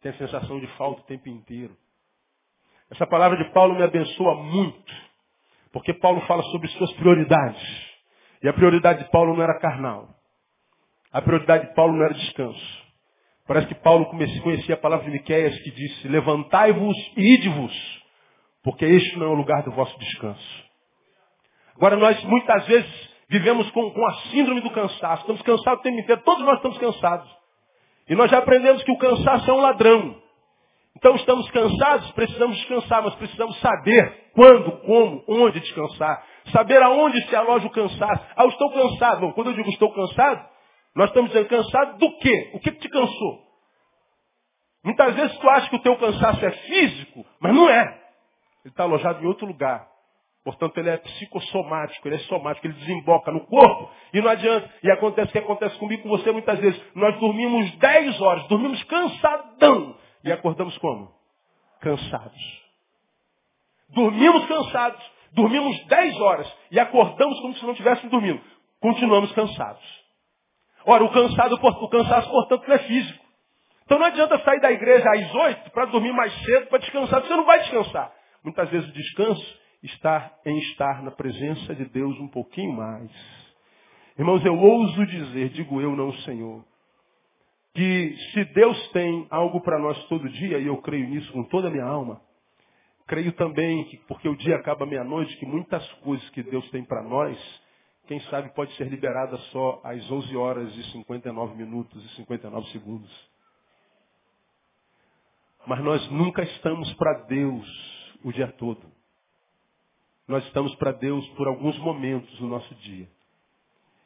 [0.00, 1.76] Tem a sensação de falta o tempo inteiro.
[2.90, 4.92] Essa palavra de Paulo me abençoa muito.
[5.74, 7.60] Porque Paulo fala sobre suas prioridades.
[8.40, 10.08] E a prioridade de Paulo não era carnal.
[11.12, 12.84] A prioridade de Paulo não era descanso.
[13.44, 18.02] Parece que Paulo conhecia a palavra de Miqueias que disse, levantai-vos e ide-vos,
[18.62, 20.64] porque este não é o lugar do vosso descanso.
[21.74, 25.22] Agora nós muitas vezes vivemos com, com a síndrome do cansaço.
[25.22, 26.22] Estamos cansados o tempo inteiro.
[26.24, 27.28] Todos nós estamos cansados.
[28.08, 30.22] E nós já aprendemos que o cansaço é um ladrão.
[30.96, 36.24] Então estamos cansados, precisamos descansar, mas precisamos saber quando, como, onde descansar.
[36.52, 38.24] Saber aonde se aloja o cansaço.
[38.36, 39.20] Ah, eu estou cansado.
[39.20, 40.48] Bom, quando eu digo estou cansado,
[40.94, 42.50] nós estamos dizendo cansado do quê?
[42.54, 43.44] O que, te cansou?
[44.84, 47.82] Muitas vezes tu acha que o teu cansaço é físico, mas não é.
[48.64, 49.88] Ele está alojado em outro lugar.
[50.44, 54.70] Portanto, ele é psicossomático, ele é somático, ele desemboca no corpo e não adianta.
[54.82, 56.80] E acontece o que acontece comigo com você muitas vezes.
[56.94, 59.96] Nós dormimos 10 horas, dormimos cansadão.
[60.24, 61.12] E acordamos como?
[61.80, 62.62] Cansados.
[63.90, 65.14] Dormimos cansados.
[65.32, 68.40] Dormimos 10 horas e acordamos como se não tivéssemos dormindo.
[68.80, 70.04] Continuamos cansados.
[70.86, 73.24] Ora, o, cansado, o cansaço, portanto, não é físico.
[73.84, 77.20] Então não adianta sair da igreja às 8 para dormir mais cedo, para descansar.
[77.20, 78.12] Você não vai descansar.
[78.42, 83.10] Muitas vezes o descanso está em estar na presença de Deus um pouquinho mais.
[84.18, 86.64] Irmãos, eu ouso dizer, digo eu, não o Senhor,
[87.74, 91.68] que se Deus tem algo para nós todo dia, e eu creio nisso com toda
[91.68, 92.22] a minha alma,
[93.06, 97.02] creio também que, porque o dia acaba meia-noite, que muitas coisas que Deus tem para
[97.02, 97.36] nós,
[98.06, 103.30] quem sabe pode ser liberada só às 11 horas e 59 minutos e 59 segundos.
[105.66, 108.86] Mas nós nunca estamos para Deus o dia todo.
[110.28, 113.08] Nós estamos para Deus por alguns momentos no nosso dia.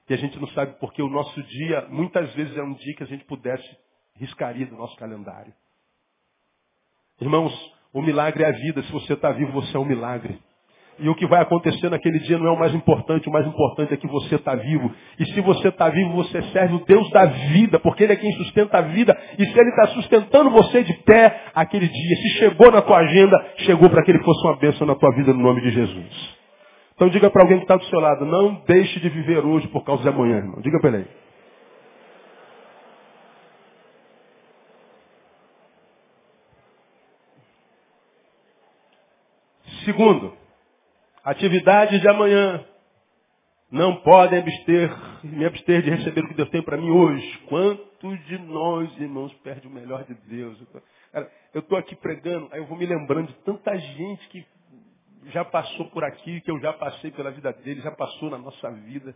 [0.09, 3.03] E a gente não sabe porque o nosso dia, muitas vezes, é um dia que
[3.03, 3.69] a gente pudesse
[4.17, 5.53] riscaria do nosso calendário.
[7.21, 7.53] Irmãos,
[7.93, 8.83] o milagre é a vida.
[8.83, 10.39] Se você está vivo, você é um milagre.
[11.01, 13.29] E o que vai acontecer naquele dia não é o mais importante.
[13.29, 14.93] O mais importante é que você está vivo.
[15.19, 18.33] E se você está vivo, você serve o Deus da vida, porque Ele é quem
[18.33, 19.17] sustenta a vida.
[19.39, 23.53] E se Ele está sustentando você de pé aquele dia, se chegou na tua agenda,
[23.59, 26.38] chegou para que Ele fosse uma bênção na tua vida no nome de Jesus.
[26.99, 29.85] Então diga para alguém que está do seu lado, não deixe de viver hoje por
[29.85, 30.61] causa de amanhã, irmão.
[30.61, 31.09] Diga para ele.
[39.85, 40.37] Segundo,
[41.23, 42.65] atividades de amanhã
[43.71, 44.91] não podem abster
[45.23, 47.39] me abster de receber o que Deus tem para mim hoje.
[47.49, 50.61] Quantos de nós, irmãos, perde o melhor de Deus?
[51.13, 54.45] Cara, eu estou aqui pregando, aí eu vou me lembrando de tanta gente que
[55.27, 58.71] já passou por aqui, que eu já passei pela vida dele, já passou na nossa
[58.71, 59.15] vida.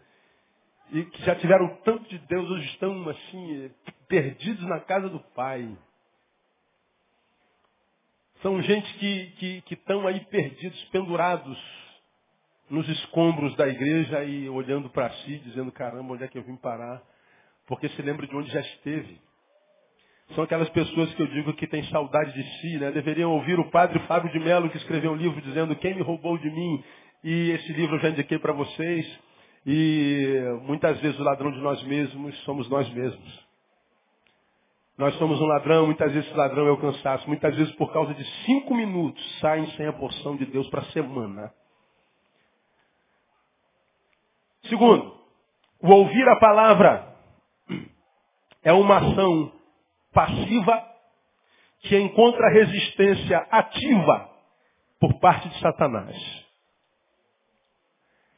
[0.91, 3.71] E que já tiveram tanto de Deus, hoje estão assim,
[4.09, 5.77] perdidos na casa do Pai.
[8.43, 11.59] São gente que, estão aí perdidos, pendurados
[12.69, 16.57] nos escombros da igreja e olhando para si, dizendo, caramba, onde é que eu vim
[16.57, 17.03] parar?
[17.67, 19.21] Porque se lembra de onde já esteve.
[20.35, 22.91] São aquelas pessoas que eu digo que têm saudade de si, né?
[22.91, 26.39] Deveriam ouvir o padre Fábio de Mello, que escreveu um livro dizendo quem me roubou
[26.39, 26.83] de mim.
[27.23, 29.21] E esse livro eu já indiquei para vocês.
[29.67, 33.47] E muitas vezes o ladrão de nós mesmos somos nós mesmos.
[34.97, 37.29] Nós somos um ladrão, muitas vezes esse ladrão é o cansaço.
[37.29, 40.93] Muitas vezes por causa de cinco minutos saem sem a porção de Deus para a
[40.93, 41.53] semana.
[44.65, 45.15] Segundo,
[45.81, 47.17] o ouvir a palavra
[48.63, 49.53] é uma ação
[50.13, 50.93] passiva
[51.81, 54.31] que encontra resistência ativa
[55.01, 56.17] por parte de Satanás.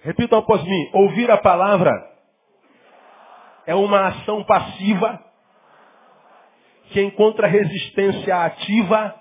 [0.00, 1.92] Repitam após mim, ouvir a palavra
[3.66, 5.22] é uma ação passiva
[6.90, 9.18] que encontra resistência ativa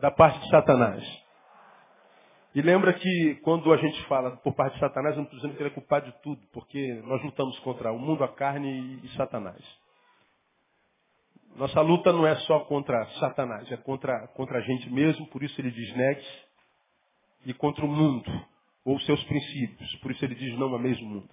[0.00, 1.24] da parte de Satanás.
[2.54, 5.70] E lembra que quando a gente fala por parte de Satanás, não precisamos que ele
[5.70, 9.83] é culpado de tudo, porque nós lutamos contra o mundo, a carne e Satanás.
[11.56, 15.60] Nossa luta não é só contra Satanás, é contra, contra a gente mesmo, por isso
[15.60, 16.26] ele diz negue
[17.46, 18.28] e contra o mundo,
[18.84, 21.30] ou seus princípios, por isso ele diz não ameis o mundo.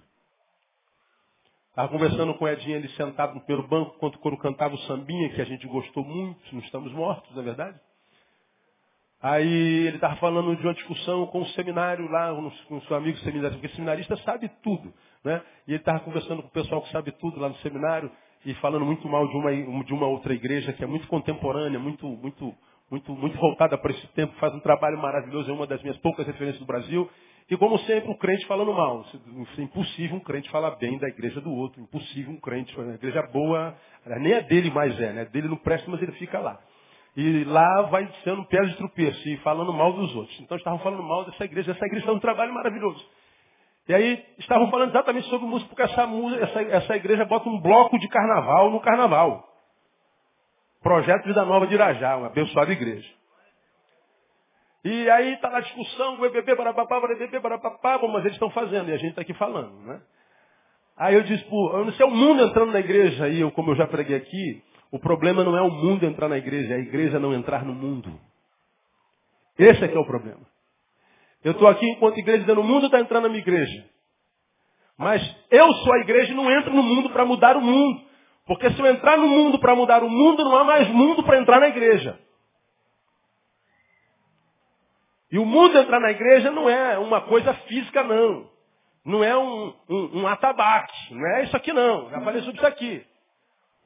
[1.70, 4.78] Estava conversando com o Edinho, ele sentado no primeiro banco, enquanto o coro cantava o
[4.80, 7.80] sambinha, que a gente gostou muito, não estamos mortos, não é verdade?
[9.20, 12.32] Aí ele estava falando de uma discussão com o seminário lá,
[12.68, 14.92] com o seu amigo seminarista, porque seminarista sabe tudo.
[15.24, 15.42] Né?
[15.66, 18.10] E ele estava conversando com o pessoal que sabe tudo lá no seminário
[18.44, 22.06] e falando muito mal de uma, de uma outra igreja que é muito contemporânea, muito,
[22.06, 22.54] muito,
[22.90, 26.26] muito, muito voltada para esse tempo, faz um trabalho maravilhoso, é uma das minhas poucas
[26.26, 27.08] referências do Brasil.
[27.50, 29.04] E como sempre, um crente falando mal.
[29.58, 31.82] É impossível um crente falar bem da igreja do outro.
[31.82, 32.74] Impossível um crente.
[32.80, 33.76] A igreja boa,
[34.20, 35.24] nem a dele mais é, né?
[35.26, 36.58] Dele não presta, mas ele fica lá.
[37.16, 40.40] E lá vai sendo pedra de tropeço e falando mal dos outros.
[40.40, 41.72] Então estavam falando mal dessa igreja.
[41.72, 43.04] Essa igreja é um trabalho maravilhoso.
[43.88, 46.02] E aí estavam falando exatamente sobre música, porque essa,
[46.40, 49.48] essa, essa igreja bota um bloco de carnaval no carnaval.
[50.82, 53.08] Projeto Vida Nova de Irajá, uma abençoada igreja.
[54.84, 58.96] E aí está na discussão, bebê, barabapá, bebê, barabapá, mas eles estão fazendo, e a
[58.96, 60.00] gente está aqui falando, né?
[60.96, 63.50] Aí eu disse, pô, eu não sei, é o mundo entrando na igreja, aí eu,
[63.52, 66.76] como eu já preguei aqui, o problema não é o mundo entrar na igreja, é
[66.76, 68.12] a igreja não entrar no mundo.
[69.58, 70.51] Esse é que é o problema.
[71.44, 73.84] Eu estou aqui enquanto igreja dizendo, o mundo está entrando na minha igreja.
[74.96, 78.02] Mas eu sou a igreja e não entro no mundo para mudar o mundo.
[78.46, 81.38] Porque se eu entrar no mundo para mudar o mundo, não há mais mundo para
[81.38, 82.18] entrar na igreja.
[85.30, 88.50] E o mundo entrar na igreja não é uma coisa física, não.
[89.04, 91.14] Não é um, um, um atabaque.
[91.14, 92.10] Não é isso aqui, não.
[92.10, 93.04] Já falei sobre isso aqui.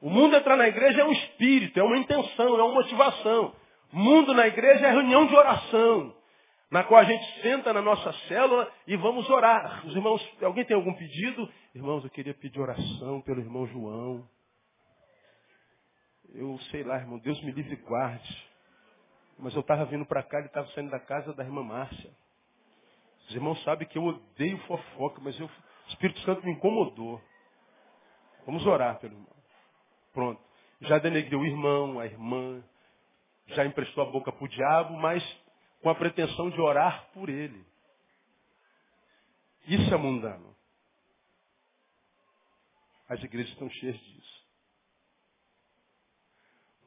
[0.01, 3.53] O mundo entrar na igreja é um espírito, é uma intenção, é uma motivação.
[3.91, 6.13] Mundo na igreja é reunião de oração,
[6.69, 9.85] na qual a gente senta na nossa célula e vamos orar.
[9.85, 11.49] Os irmãos, alguém tem algum pedido?
[11.73, 14.27] Irmãos, eu queria pedir oração pelo irmão João.
[16.33, 18.47] Eu sei lá, irmão, Deus me livre e guarde.
[19.39, 22.11] Mas eu estava vindo para cá, ele estava saindo da casa da irmã Márcia.
[23.27, 27.21] Os irmãos sabem que eu odeio fofoca, mas eu, o Espírito Santo me incomodou.
[28.45, 29.35] Vamos orar pelo irmão.
[30.13, 30.41] Pronto.
[30.81, 32.63] Já denegriu o irmão, a irmã,
[33.47, 35.23] já emprestou a boca para o diabo, mas
[35.81, 37.65] com a pretensão de orar por ele.
[39.67, 40.55] Isso é mundano.
[43.09, 44.37] As igrejas estão cheias disso.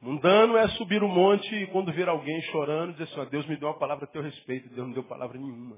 [0.01, 3.45] Mundano é subir o um monte e quando ver alguém chorando, dizer assim, ó, Deus
[3.45, 5.77] me deu uma palavra a teu respeito, Deus não deu palavra nenhuma.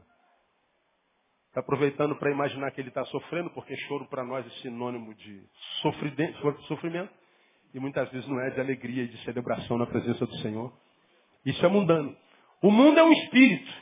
[1.49, 5.43] Está aproveitando para imaginar que ele está sofrendo, porque choro para nós é sinônimo de
[5.81, 7.13] sofrimento.
[7.73, 10.73] E muitas vezes não é de alegria e de celebração na presença do Senhor.
[11.45, 12.15] Isso é mundano.
[12.63, 13.73] O mundo é um espírito,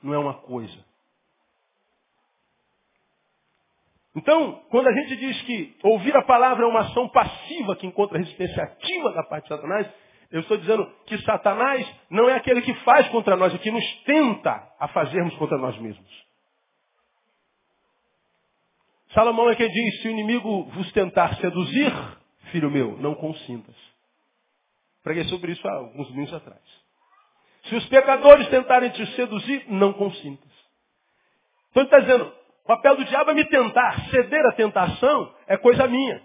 [0.00, 0.84] não é uma coisa.
[4.14, 8.18] Então, quando a gente diz que ouvir a palavra é uma ação passiva que encontra
[8.18, 9.90] resistência ativa da parte de Satanás,
[10.30, 13.84] eu estou dizendo que Satanás não é aquele que faz contra nós, é que nos
[14.04, 16.30] tenta a fazermos contra nós mesmos.
[19.12, 21.92] Salomão é quem diz, se o inimigo vos tentar seduzir,
[22.52, 23.74] filho meu, não consintas.
[25.02, 26.79] Preguei sobre isso há alguns minutos atrás.
[27.64, 30.50] Se os pecadores tentarem te seduzir, não consintas.
[31.70, 32.32] Então ele está dizendo,
[32.66, 34.10] papel do diabo é me tentar.
[34.10, 36.22] Ceder à tentação é coisa minha.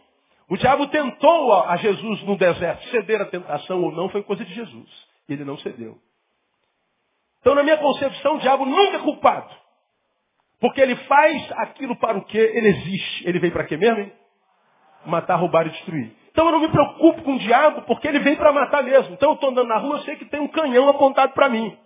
[0.50, 2.84] O diabo tentou a Jesus no deserto.
[2.90, 5.08] Ceder à tentação ou não foi coisa de Jesus.
[5.28, 5.98] Ele não cedeu.
[7.40, 9.54] Então, na minha concepção, o diabo nunca é culpado.
[10.60, 13.28] Porque ele faz aquilo para o que ele existe.
[13.28, 14.00] Ele veio para quê mesmo?
[14.00, 14.14] Hein?
[15.06, 16.12] Matar, roubar e destruir.
[16.36, 19.14] Então eu não me preocupo com o diabo porque ele vem para matar mesmo.
[19.14, 21.80] Então eu estou andando na rua, eu sei que tem um canhão apontado para mim.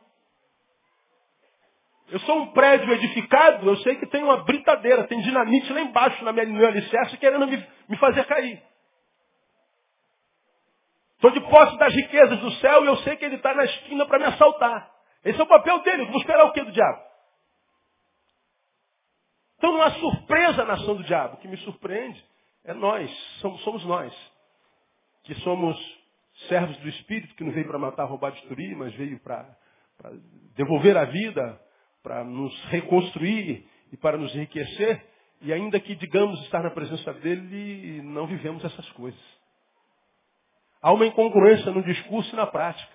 [2.09, 6.23] Eu sou um prédio edificado, eu sei que tem uma britadeira, tem dinamite lá embaixo
[6.25, 8.59] na minha, no meu alicerce querendo me, me fazer cair.
[11.13, 14.07] Estou de posse das riquezas do céu e eu sei que ele está na esquina
[14.07, 14.89] para me assaltar.
[15.23, 16.05] Esse é o papel dele.
[16.05, 17.03] Vou esperar o que do diabo?
[19.59, 21.35] Então não há surpresa na ação do diabo.
[21.35, 22.25] O que me surpreende
[22.65, 24.28] é nós, somos, somos nós,
[25.29, 25.77] que somos
[26.47, 29.55] servos do Espírito, que não veio para matar, roubar, destruir, mas veio para
[30.55, 31.61] devolver a vida,
[32.01, 35.05] para nos reconstruir e para nos enriquecer.
[35.41, 39.21] E ainda que digamos estar na presença dele, não vivemos essas coisas.
[40.81, 42.91] Há uma incongruência no discurso e na prática.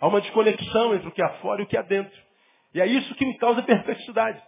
[0.00, 2.18] Há uma desconexão entre o que há fora e o que há dentro.
[2.72, 4.42] E é isso que me causa perplexidade.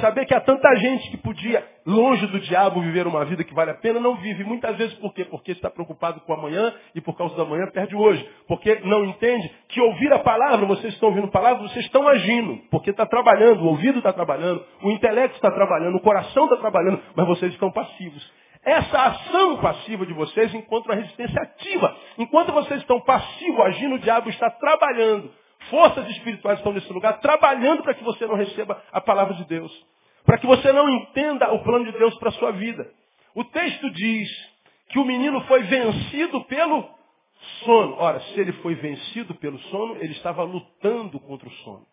[0.00, 3.70] Saber que há tanta gente que podia, longe do diabo, viver uma vida que vale
[3.72, 4.44] a pena, não vive.
[4.44, 5.24] Muitas vezes por quê?
[5.24, 8.24] Porque está preocupado com amanhã e por causa da manhã perde hoje.
[8.46, 12.58] Porque não entende que ouvir a palavra, vocês estão ouvindo a palavra, vocês estão agindo.
[12.70, 17.00] Porque está trabalhando, o ouvido está trabalhando, o intelecto está trabalhando, o coração está trabalhando,
[17.16, 18.32] mas vocês estão passivos.
[18.64, 21.96] Essa ação passiva de vocês encontra uma resistência ativa.
[22.18, 25.30] Enquanto vocês estão passivos, agindo, o diabo está trabalhando.
[25.70, 29.72] Forças espirituais estão nesse lugar trabalhando para que você não receba a palavra de Deus.
[30.24, 32.90] Para que você não entenda o plano de Deus para a sua vida.
[33.34, 34.28] O texto diz
[34.88, 36.88] que o menino foi vencido pelo
[37.64, 37.96] sono.
[37.98, 41.86] Ora, se ele foi vencido pelo sono, ele estava lutando contra o sono.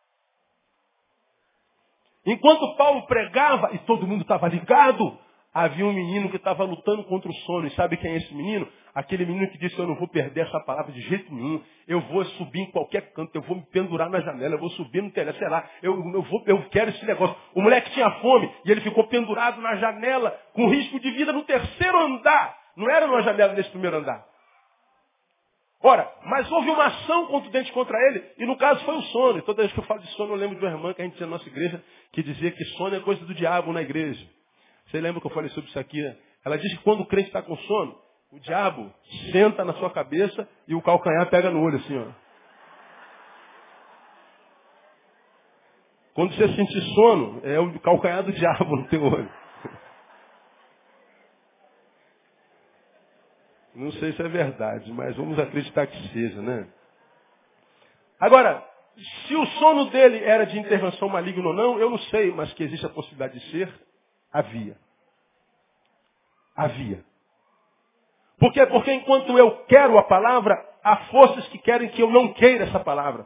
[2.26, 5.18] Enquanto Paulo pregava e todo mundo estava ligado,
[5.56, 7.66] havia um menino que estava lutando contra o sono.
[7.66, 8.68] E sabe quem é esse menino?
[8.94, 11.64] Aquele menino que disse, eu não vou perder essa palavra de jeito nenhum.
[11.88, 15.02] Eu vou subir em qualquer canto, eu vou me pendurar na janela, eu vou subir
[15.02, 17.34] no telhado, sei lá, eu, eu, vou, eu quero esse negócio.
[17.54, 21.44] O moleque tinha fome e ele ficou pendurado na janela, com risco de vida no
[21.44, 22.58] terceiro andar.
[22.76, 24.26] Não era numa janela nesse primeiro andar.
[25.82, 29.40] Ora, mas houve uma ação contundente contra ele, e no caso foi o sono.
[29.40, 31.06] E toda vez que eu falo de sono, eu lembro de uma irmã que a
[31.06, 31.82] gente tinha na nossa igreja,
[32.12, 34.36] que dizia que sono é coisa do diabo na igreja.
[34.88, 36.02] Você lembra que eu falei sobre isso aqui?
[36.02, 36.16] Né?
[36.46, 37.98] Ela diz que quando o crente está com sono,
[38.32, 38.94] o diabo
[39.32, 42.26] senta na sua cabeça e o calcanhar pega no olho assim, ó.
[46.14, 49.32] Quando você sentir sono, é o calcanhar do diabo no teu olho.
[53.76, 56.66] Não sei se é verdade, mas vamos acreditar que seja, né?
[58.18, 58.66] Agora,
[59.28, 62.64] se o sono dele era de intervenção maligna ou não, eu não sei, mas que
[62.64, 63.70] existe a possibilidade de ser,
[64.36, 64.76] Havia.
[66.58, 67.06] Havia.
[68.38, 68.66] Por quê?
[68.66, 72.82] Porque enquanto eu quero a palavra, há forças que querem que eu não queira essa
[72.82, 73.26] palavra.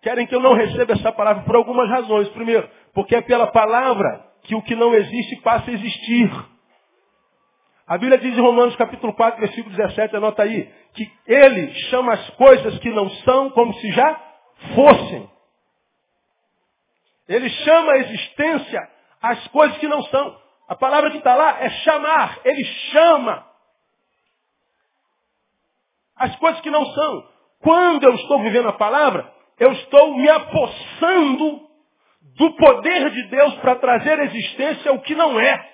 [0.00, 2.30] Querem que eu não receba essa palavra por algumas razões.
[2.30, 6.30] Primeiro, porque é pela palavra que o que não existe passa a existir.
[7.86, 12.30] A Bíblia diz em Romanos capítulo 4, versículo 17, anota aí, que ele chama as
[12.30, 14.18] coisas que não são como se já
[14.74, 15.30] fossem.
[17.28, 20.40] Ele chama a existência as coisas que não são.
[20.68, 22.40] A palavra que está lá é chamar.
[22.44, 23.46] Ele chama
[26.16, 27.28] as coisas que não são.
[27.60, 31.68] Quando eu estou vivendo a palavra, eu estou me apossando
[32.36, 35.68] do poder de Deus para trazer existência o que não é.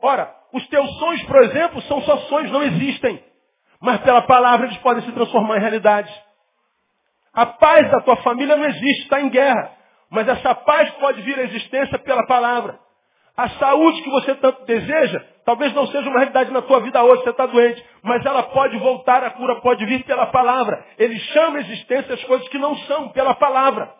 [0.00, 3.24] Ora, os teus sonhos, por exemplo, são só sonhos, não existem.
[3.80, 6.12] Mas pela palavra eles podem se transformar em realidade.
[7.32, 9.72] A paz da tua família não existe, está em guerra.
[10.12, 12.78] Mas essa paz pode vir à existência pela palavra.
[13.34, 17.22] A saúde que você tanto deseja, talvez não seja uma realidade na tua vida hoje,
[17.22, 20.84] você está doente, mas ela pode voltar, a cura pode vir pela palavra.
[20.98, 23.90] Ele chama a existência as coisas que não são, pela palavra.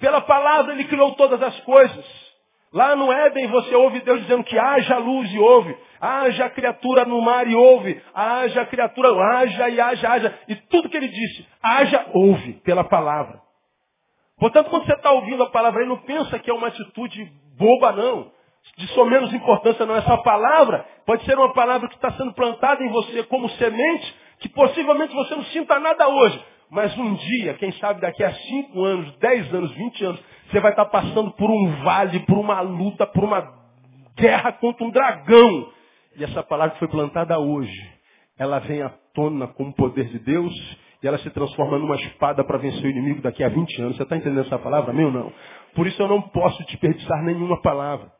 [0.00, 2.32] Pela palavra ele criou todas as coisas.
[2.72, 7.20] Lá no Éden você ouve Deus dizendo que haja luz e ouve, haja criatura no
[7.20, 10.38] mar e ouve, haja criatura, haja e haja, haja.
[10.48, 13.51] E tudo que ele disse, haja, ouve, pela palavra.
[14.42, 17.92] Portanto, quando você está ouvindo a palavra aí, não pensa que é uma atitude boba,
[17.92, 18.32] não.
[18.76, 19.94] De só menos importância, não.
[19.94, 24.48] Essa palavra pode ser uma palavra que está sendo plantada em você como semente, que
[24.48, 26.44] possivelmente você não sinta nada hoje.
[26.68, 30.72] Mas um dia, quem sabe daqui a 5 anos, 10 anos, 20 anos, você vai
[30.72, 33.48] estar tá passando por um vale, por uma luta, por uma
[34.16, 35.68] guerra contra um dragão.
[36.16, 37.80] E essa palavra que foi plantada hoje,
[38.36, 42.44] ela vem à tona com o poder de Deus e ela se transforma numa espada
[42.44, 43.96] para vencer o inimigo daqui a 20 anos.
[43.96, 44.92] Você está entendendo essa palavra?
[44.92, 45.32] Meu não.
[45.74, 48.12] Por isso eu não posso desperdiçar nenhuma palavra.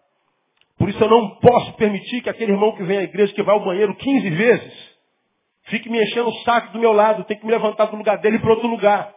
[0.76, 3.54] Por isso eu não posso permitir que aquele irmão que vem à igreja, que vai
[3.54, 4.96] ao banheiro 15 vezes,
[5.66, 8.40] fique me enchendo o saco do meu lado, tem que me levantar do lugar dele
[8.40, 9.14] para outro lugar.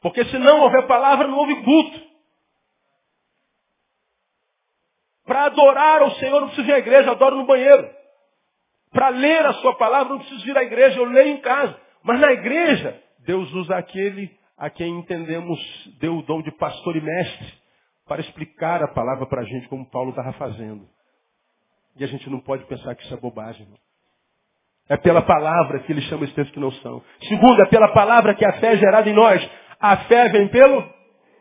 [0.00, 2.00] Porque se não houver palavra, não houve culto.
[5.24, 8.01] Para adorar ao Senhor, não preciso ir à igreja, adoro no banheiro.
[8.92, 11.76] Para ler a sua palavra, não preciso ir à igreja, eu leio em casa.
[12.02, 15.58] Mas na igreja, Deus usa aquele a quem entendemos
[15.98, 17.52] deu o dom de pastor e mestre
[18.06, 20.86] para explicar a palavra para a gente como Paulo estava fazendo.
[21.96, 23.66] E a gente não pode pensar que isso é bobagem.
[23.66, 23.78] Não.
[24.88, 27.02] É pela palavra que ele chama esses que não são.
[27.28, 29.48] Segundo, é pela palavra que a fé é gerada em nós.
[29.80, 30.84] A fé vem pelo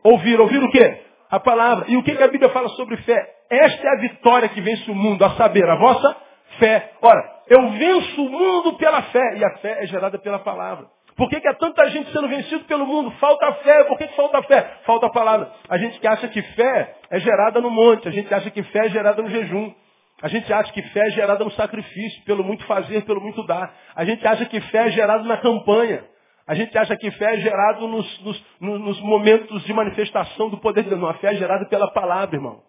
[0.04, 0.40] ouvir.
[0.40, 1.02] Ouvir o quê?
[1.30, 1.86] A palavra.
[1.90, 3.36] E o que a Bíblia fala sobre fé?
[3.50, 6.94] Esta é a vitória que vence o mundo, a saber, a vossa fé.
[7.02, 9.38] Ora, eu venço o mundo pela fé.
[9.38, 10.88] E a fé é gerada pela palavra.
[11.16, 13.12] Por que, que há tanta gente sendo vencido pelo mundo?
[13.20, 13.84] Falta fé.
[13.84, 14.80] Por que, que falta fé?
[14.86, 15.52] Falta a palavra.
[15.70, 18.08] A gente que acha que fé é gerada no monte.
[18.08, 19.74] A gente acha que fé é gerada no jejum.
[20.22, 23.74] A gente acha que fé é gerada no sacrifício, pelo muito fazer, pelo muito dar.
[23.96, 26.04] A gente acha que fé é gerada na campanha.
[26.46, 30.84] A gente acha que fé é gerada nos, nos, nos, momentos de manifestação do poder
[30.84, 31.02] de Deus.
[31.02, 32.62] Não, a fé é gerada pela palavra, irmão.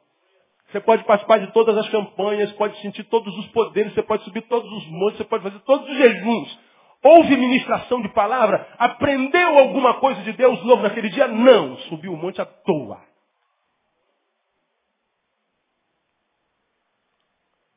[0.73, 4.41] Você pode participar de todas as campanhas, pode sentir todos os poderes, você pode subir
[4.43, 6.59] todos os montes, você pode fazer todos os jejuns.
[7.05, 8.67] Houve ministração de palavra?
[8.79, 11.29] Aprendeu alguma coisa de Deus novo naquele dia?
[11.29, 11.77] Não.
[11.89, 13.03] Subiu o monte à toa.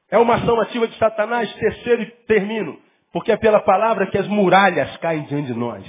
[0.09, 1.53] É uma ação ativa de Satanás.
[1.55, 2.79] Terceiro e termino.
[3.11, 5.83] Porque é pela palavra que as muralhas caem diante de nós.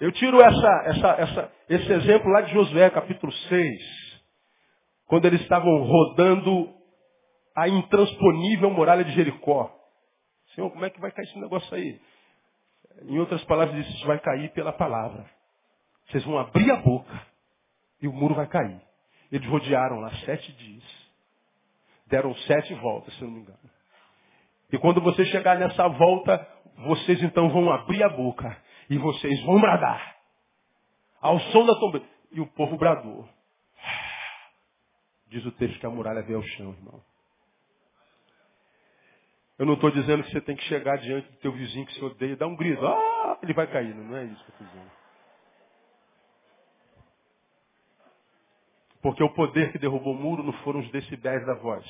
[0.00, 4.03] Eu tiro essa, essa, essa, esse exemplo lá de Josué, capítulo 6.
[5.14, 6.74] Quando eles estavam rodando
[7.54, 9.72] a intransponível muralha de Jericó.
[10.52, 12.00] Senhor, como é que vai cair esse negócio aí?
[13.02, 15.24] Em outras palavras, isso vai cair pela palavra.
[16.08, 17.26] Vocês vão abrir a boca
[18.02, 18.76] e o muro vai cair.
[19.30, 20.82] Eles rodearam lá sete dias.
[22.08, 23.70] Deram sete voltas, se não me engano.
[24.72, 26.44] E quando você chegar nessa volta,
[26.88, 28.60] vocês então vão abrir a boca
[28.90, 30.16] e vocês vão bradar.
[31.20, 32.06] Ao som da trombeta.
[32.32, 33.28] E o povo bradou.
[35.34, 37.02] Diz o texto que a muralha veio ao chão, irmão.
[39.58, 42.04] Eu não estou dizendo que você tem que chegar diante do teu vizinho que se
[42.04, 42.86] odeia e dar um grito.
[42.86, 43.92] Ah, ele vai cair.
[43.96, 44.90] Não é isso que eu estou dizendo.
[49.02, 51.84] Porque o poder que derrubou o muro não foram os decibéis da voz.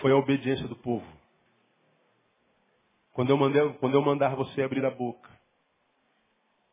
[0.00, 1.06] Foi a obediência do povo.
[3.12, 5.30] Quando eu, mandei, quando eu mandar você abrir a boca,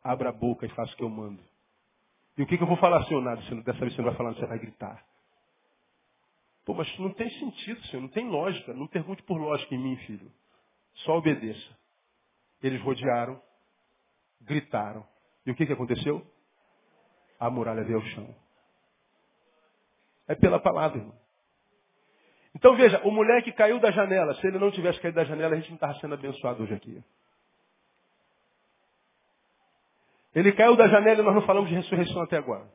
[0.02, 1.51] abra a boca e faça o que eu mando.
[2.36, 3.22] E o que, que eu vou falar, senhor?
[3.22, 3.40] Nada.
[3.40, 5.04] Dessa vez você não vai falar, você vai gritar.
[6.64, 8.72] Pô, mas não tem sentido, senhor, não tem lógica.
[8.72, 10.30] Não pergunte por lógica em mim, filho.
[10.94, 11.76] Só obedeça.
[12.62, 13.40] Eles rodearam,
[14.40, 15.06] gritaram.
[15.44, 16.24] E o que, que aconteceu?
[17.38, 18.34] A muralha veio ao chão.
[20.28, 21.22] É pela palavra, irmão.
[22.54, 24.34] Então veja, o moleque caiu da janela.
[24.36, 27.02] Se ele não tivesse caído da janela, a gente não estava sendo abençoado hoje aqui.
[30.34, 32.66] Ele caiu da janela e nós não falamos de ressurreição até agora.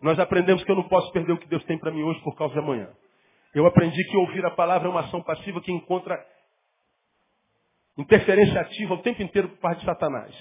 [0.00, 2.34] Nós aprendemos que eu não posso perder o que Deus tem para mim hoje por
[2.36, 2.88] causa de amanhã.
[3.54, 6.18] Eu aprendi que ouvir a palavra é uma ação passiva que encontra
[7.96, 10.34] interferência ativa o tempo inteiro por parte de Satanás.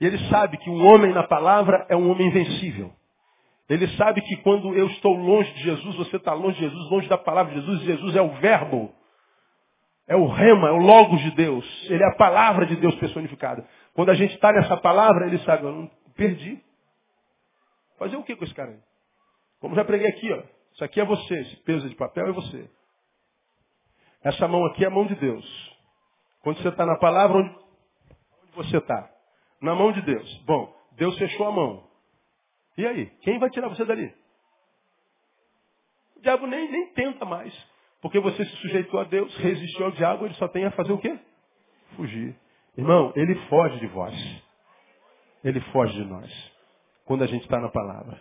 [0.00, 2.92] E ele sabe que um homem na palavra é um homem invencível.
[3.68, 7.08] Ele sabe que quando eu estou longe de Jesus, você está longe de Jesus, longe
[7.08, 8.92] da palavra de Jesus, Jesus é o verbo.
[10.10, 11.64] É o rema, é o logos de Deus.
[11.88, 13.64] Ele é a palavra de Deus personificada.
[13.94, 16.60] Quando a gente está nessa palavra, ele sabe, eu não perdi.
[17.96, 18.80] Fazer o que com esse cara aí?
[19.60, 20.42] Como já preguei aqui, ó.
[20.72, 22.68] Isso aqui é você, esse peso de papel é você.
[24.24, 25.78] Essa mão aqui é a mão de Deus.
[26.42, 27.56] Quando você está na palavra, onde,
[28.56, 29.08] você está?
[29.62, 30.38] Na mão de Deus.
[30.38, 31.88] Bom, Deus fechou a mão.
[32.76, 33.06] E aí?
[33.20, 34.12] Quem vai tirar você dali?
[36.16, 37.69] O diabo nem, nem tenta mais.
[38.00, 40.98] Porque você se sujeitou a Deus, resistiu ao diabo, ele só tem a fazer o
[40.98, 41.18] quê?
[41.96, 42.34] Fugir.
[42.76, 44.14] Irmão, ele foge de vós.
[45.44, 46.52] Ele foge de nós
[47.04, 48.20] quando a gente está na palavra.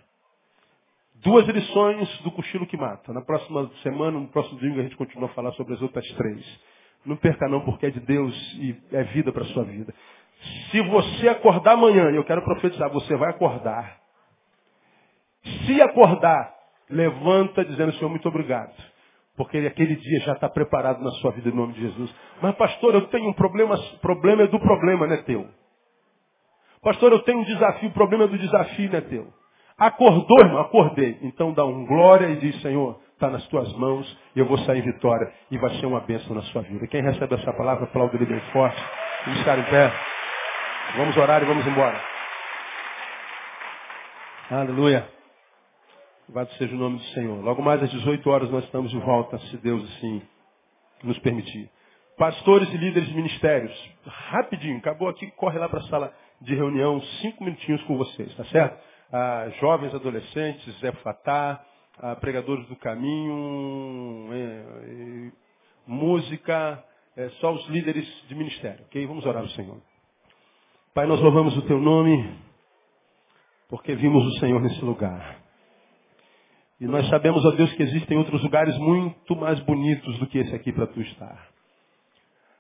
[1.16, 3.14] Duas lições do cochilo que mata.
[3.14, 6.60] Na próxima semana, no próximo domingo, a gente continua a falar sobre as outras três.
[7.06, 9.94] Não perca não, porque é de Deus e é vida para sua vida.
[10.72, 14.00] Se você acordar amanhã, eu quero profetizar, você vai acordar.
[15.66, 16.54] Se acordar,
[16.90, 18.74] levanta dizendo, Senhor, muito obrigado.
[19.40, 22.14] Porque aquele dia já está preparado na sua vida em nome de Jesus.
[22.42, 25.48] Mas pastor, eu tenho um problema, problema é do problema, não é teu.
[26.84, 29.28] Pastor, eu tenho um desafio, o problema do desafio não é teu.
[29.78, 30.60] Acordou, irmão?
[30.60, 31.20] Acordei.
[31.22, 34.80] Então dá um glória e diz, Senhor, está nas tuas mãos e eu vou sair
[34.80, 36.86] em vitória e vai ser uma bênção na sua vida.
[36.88, 38.84] Quem recebe essa palavra, aplaude ele bem forte.
[39.26, 39.94] Vamos em pé.
[40.98, 42.02] Vamos orar e vamos embora.
[44.52, 45.19] Aleluia.
[46.30, 47.44] Louvado seja o nome do Senhor.
[47.44, 50.22] Logo mais às 18 horas nós estamos de volta, se Deus assim
[51.04, 51.68] nos permitir.
[52.20, 53.92] Pastores e líderes de ministérios.
[54.06, 58.46] Rapidinho, acabou aqui, corre lá para a sala de reunião, cinco minutinhos com vocês, tá
[58.46, 58.80] certo?
[59.12, 61.66] Ah, jovens, adolescentes, Zé Fatá,
[61.98, 65.32] ah, pregadores do caminho, é, é,
[65.88, 66.84] música,
[67.18, 69.04] é, só os líderes de ministério, ok?
[69.08, 69.82] Vamos orar ao Senhor.
[70.94, 72.38] Pai, nós louvamos o teu nome,
[73.68, 75.39] porque vimos o Senhor nesse lugar.
[76.80, 80.56] E nós sabemos, ó Deus, que existem outros lugares muito mais bonitos do que esse
[80.56, 81.50] aqui para tu estar.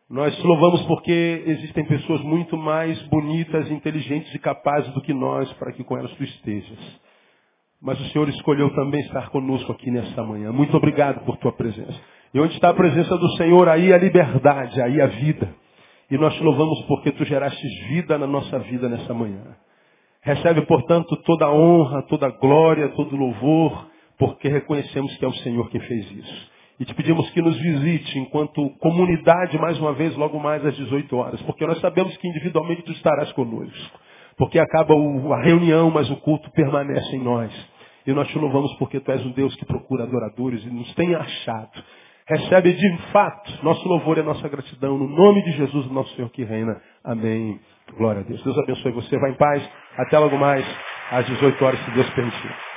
[0.10, 5.72] Nós louvamos porque existem pessoas muito mais bonitas, inteligentes e capazes do que nós para
[5.72, 7.00] que com elas tu estejas.
[7.82, 10.52] Mas o Senhor escolheu também estar conosco aqui nessa manhã.
[10.52, 11.98] Muito obrigado por tua presença.
[12.34, 15.56] E onde está a presença do Senhor, aí a liberdade, aí a vida.
[16.12, 19.56] E nós te louvamos porque tu geraste vida na nossa vida nessa manhã.
[20.22, 23.88] Recebe, portanto, toda a honra, toda a glória, todo o louvor,
[24.20, 26.52] porque reconhecemos que é o Senhor que fez isso.
[26.78, 31.16] E te pedimos que nos visite enquanto comunidade mais uma vez, logo mais às 18
[31.16, 34.00] horas, porque nós sabemos que individualmente tu estarás conosco.
[34.38, 37.52] Porque acaba a reunião, mas o culto permanece em nós.
[38.06, 41.16] E nós te louvamos porque tu és um Deus que procura adoradores e nos tem
[41.16, 41.84] achado.
[42.28, 46.44] Recebe de fato nosso louvor e nossa gratidão no nome de Jesus, nosso Senhor que
[46.44, 46.82] reina.
[47.04, 47.60] Amém.
[47.98, 48.42] Glória a Deus.
[48.44, 49.18] Deus abençoe você.
[49.18, 49.70] Vai em paz.
[49.98, 50.66] Até logo mais
[51.12, 52.69] às 18 horas, se Deus permitir.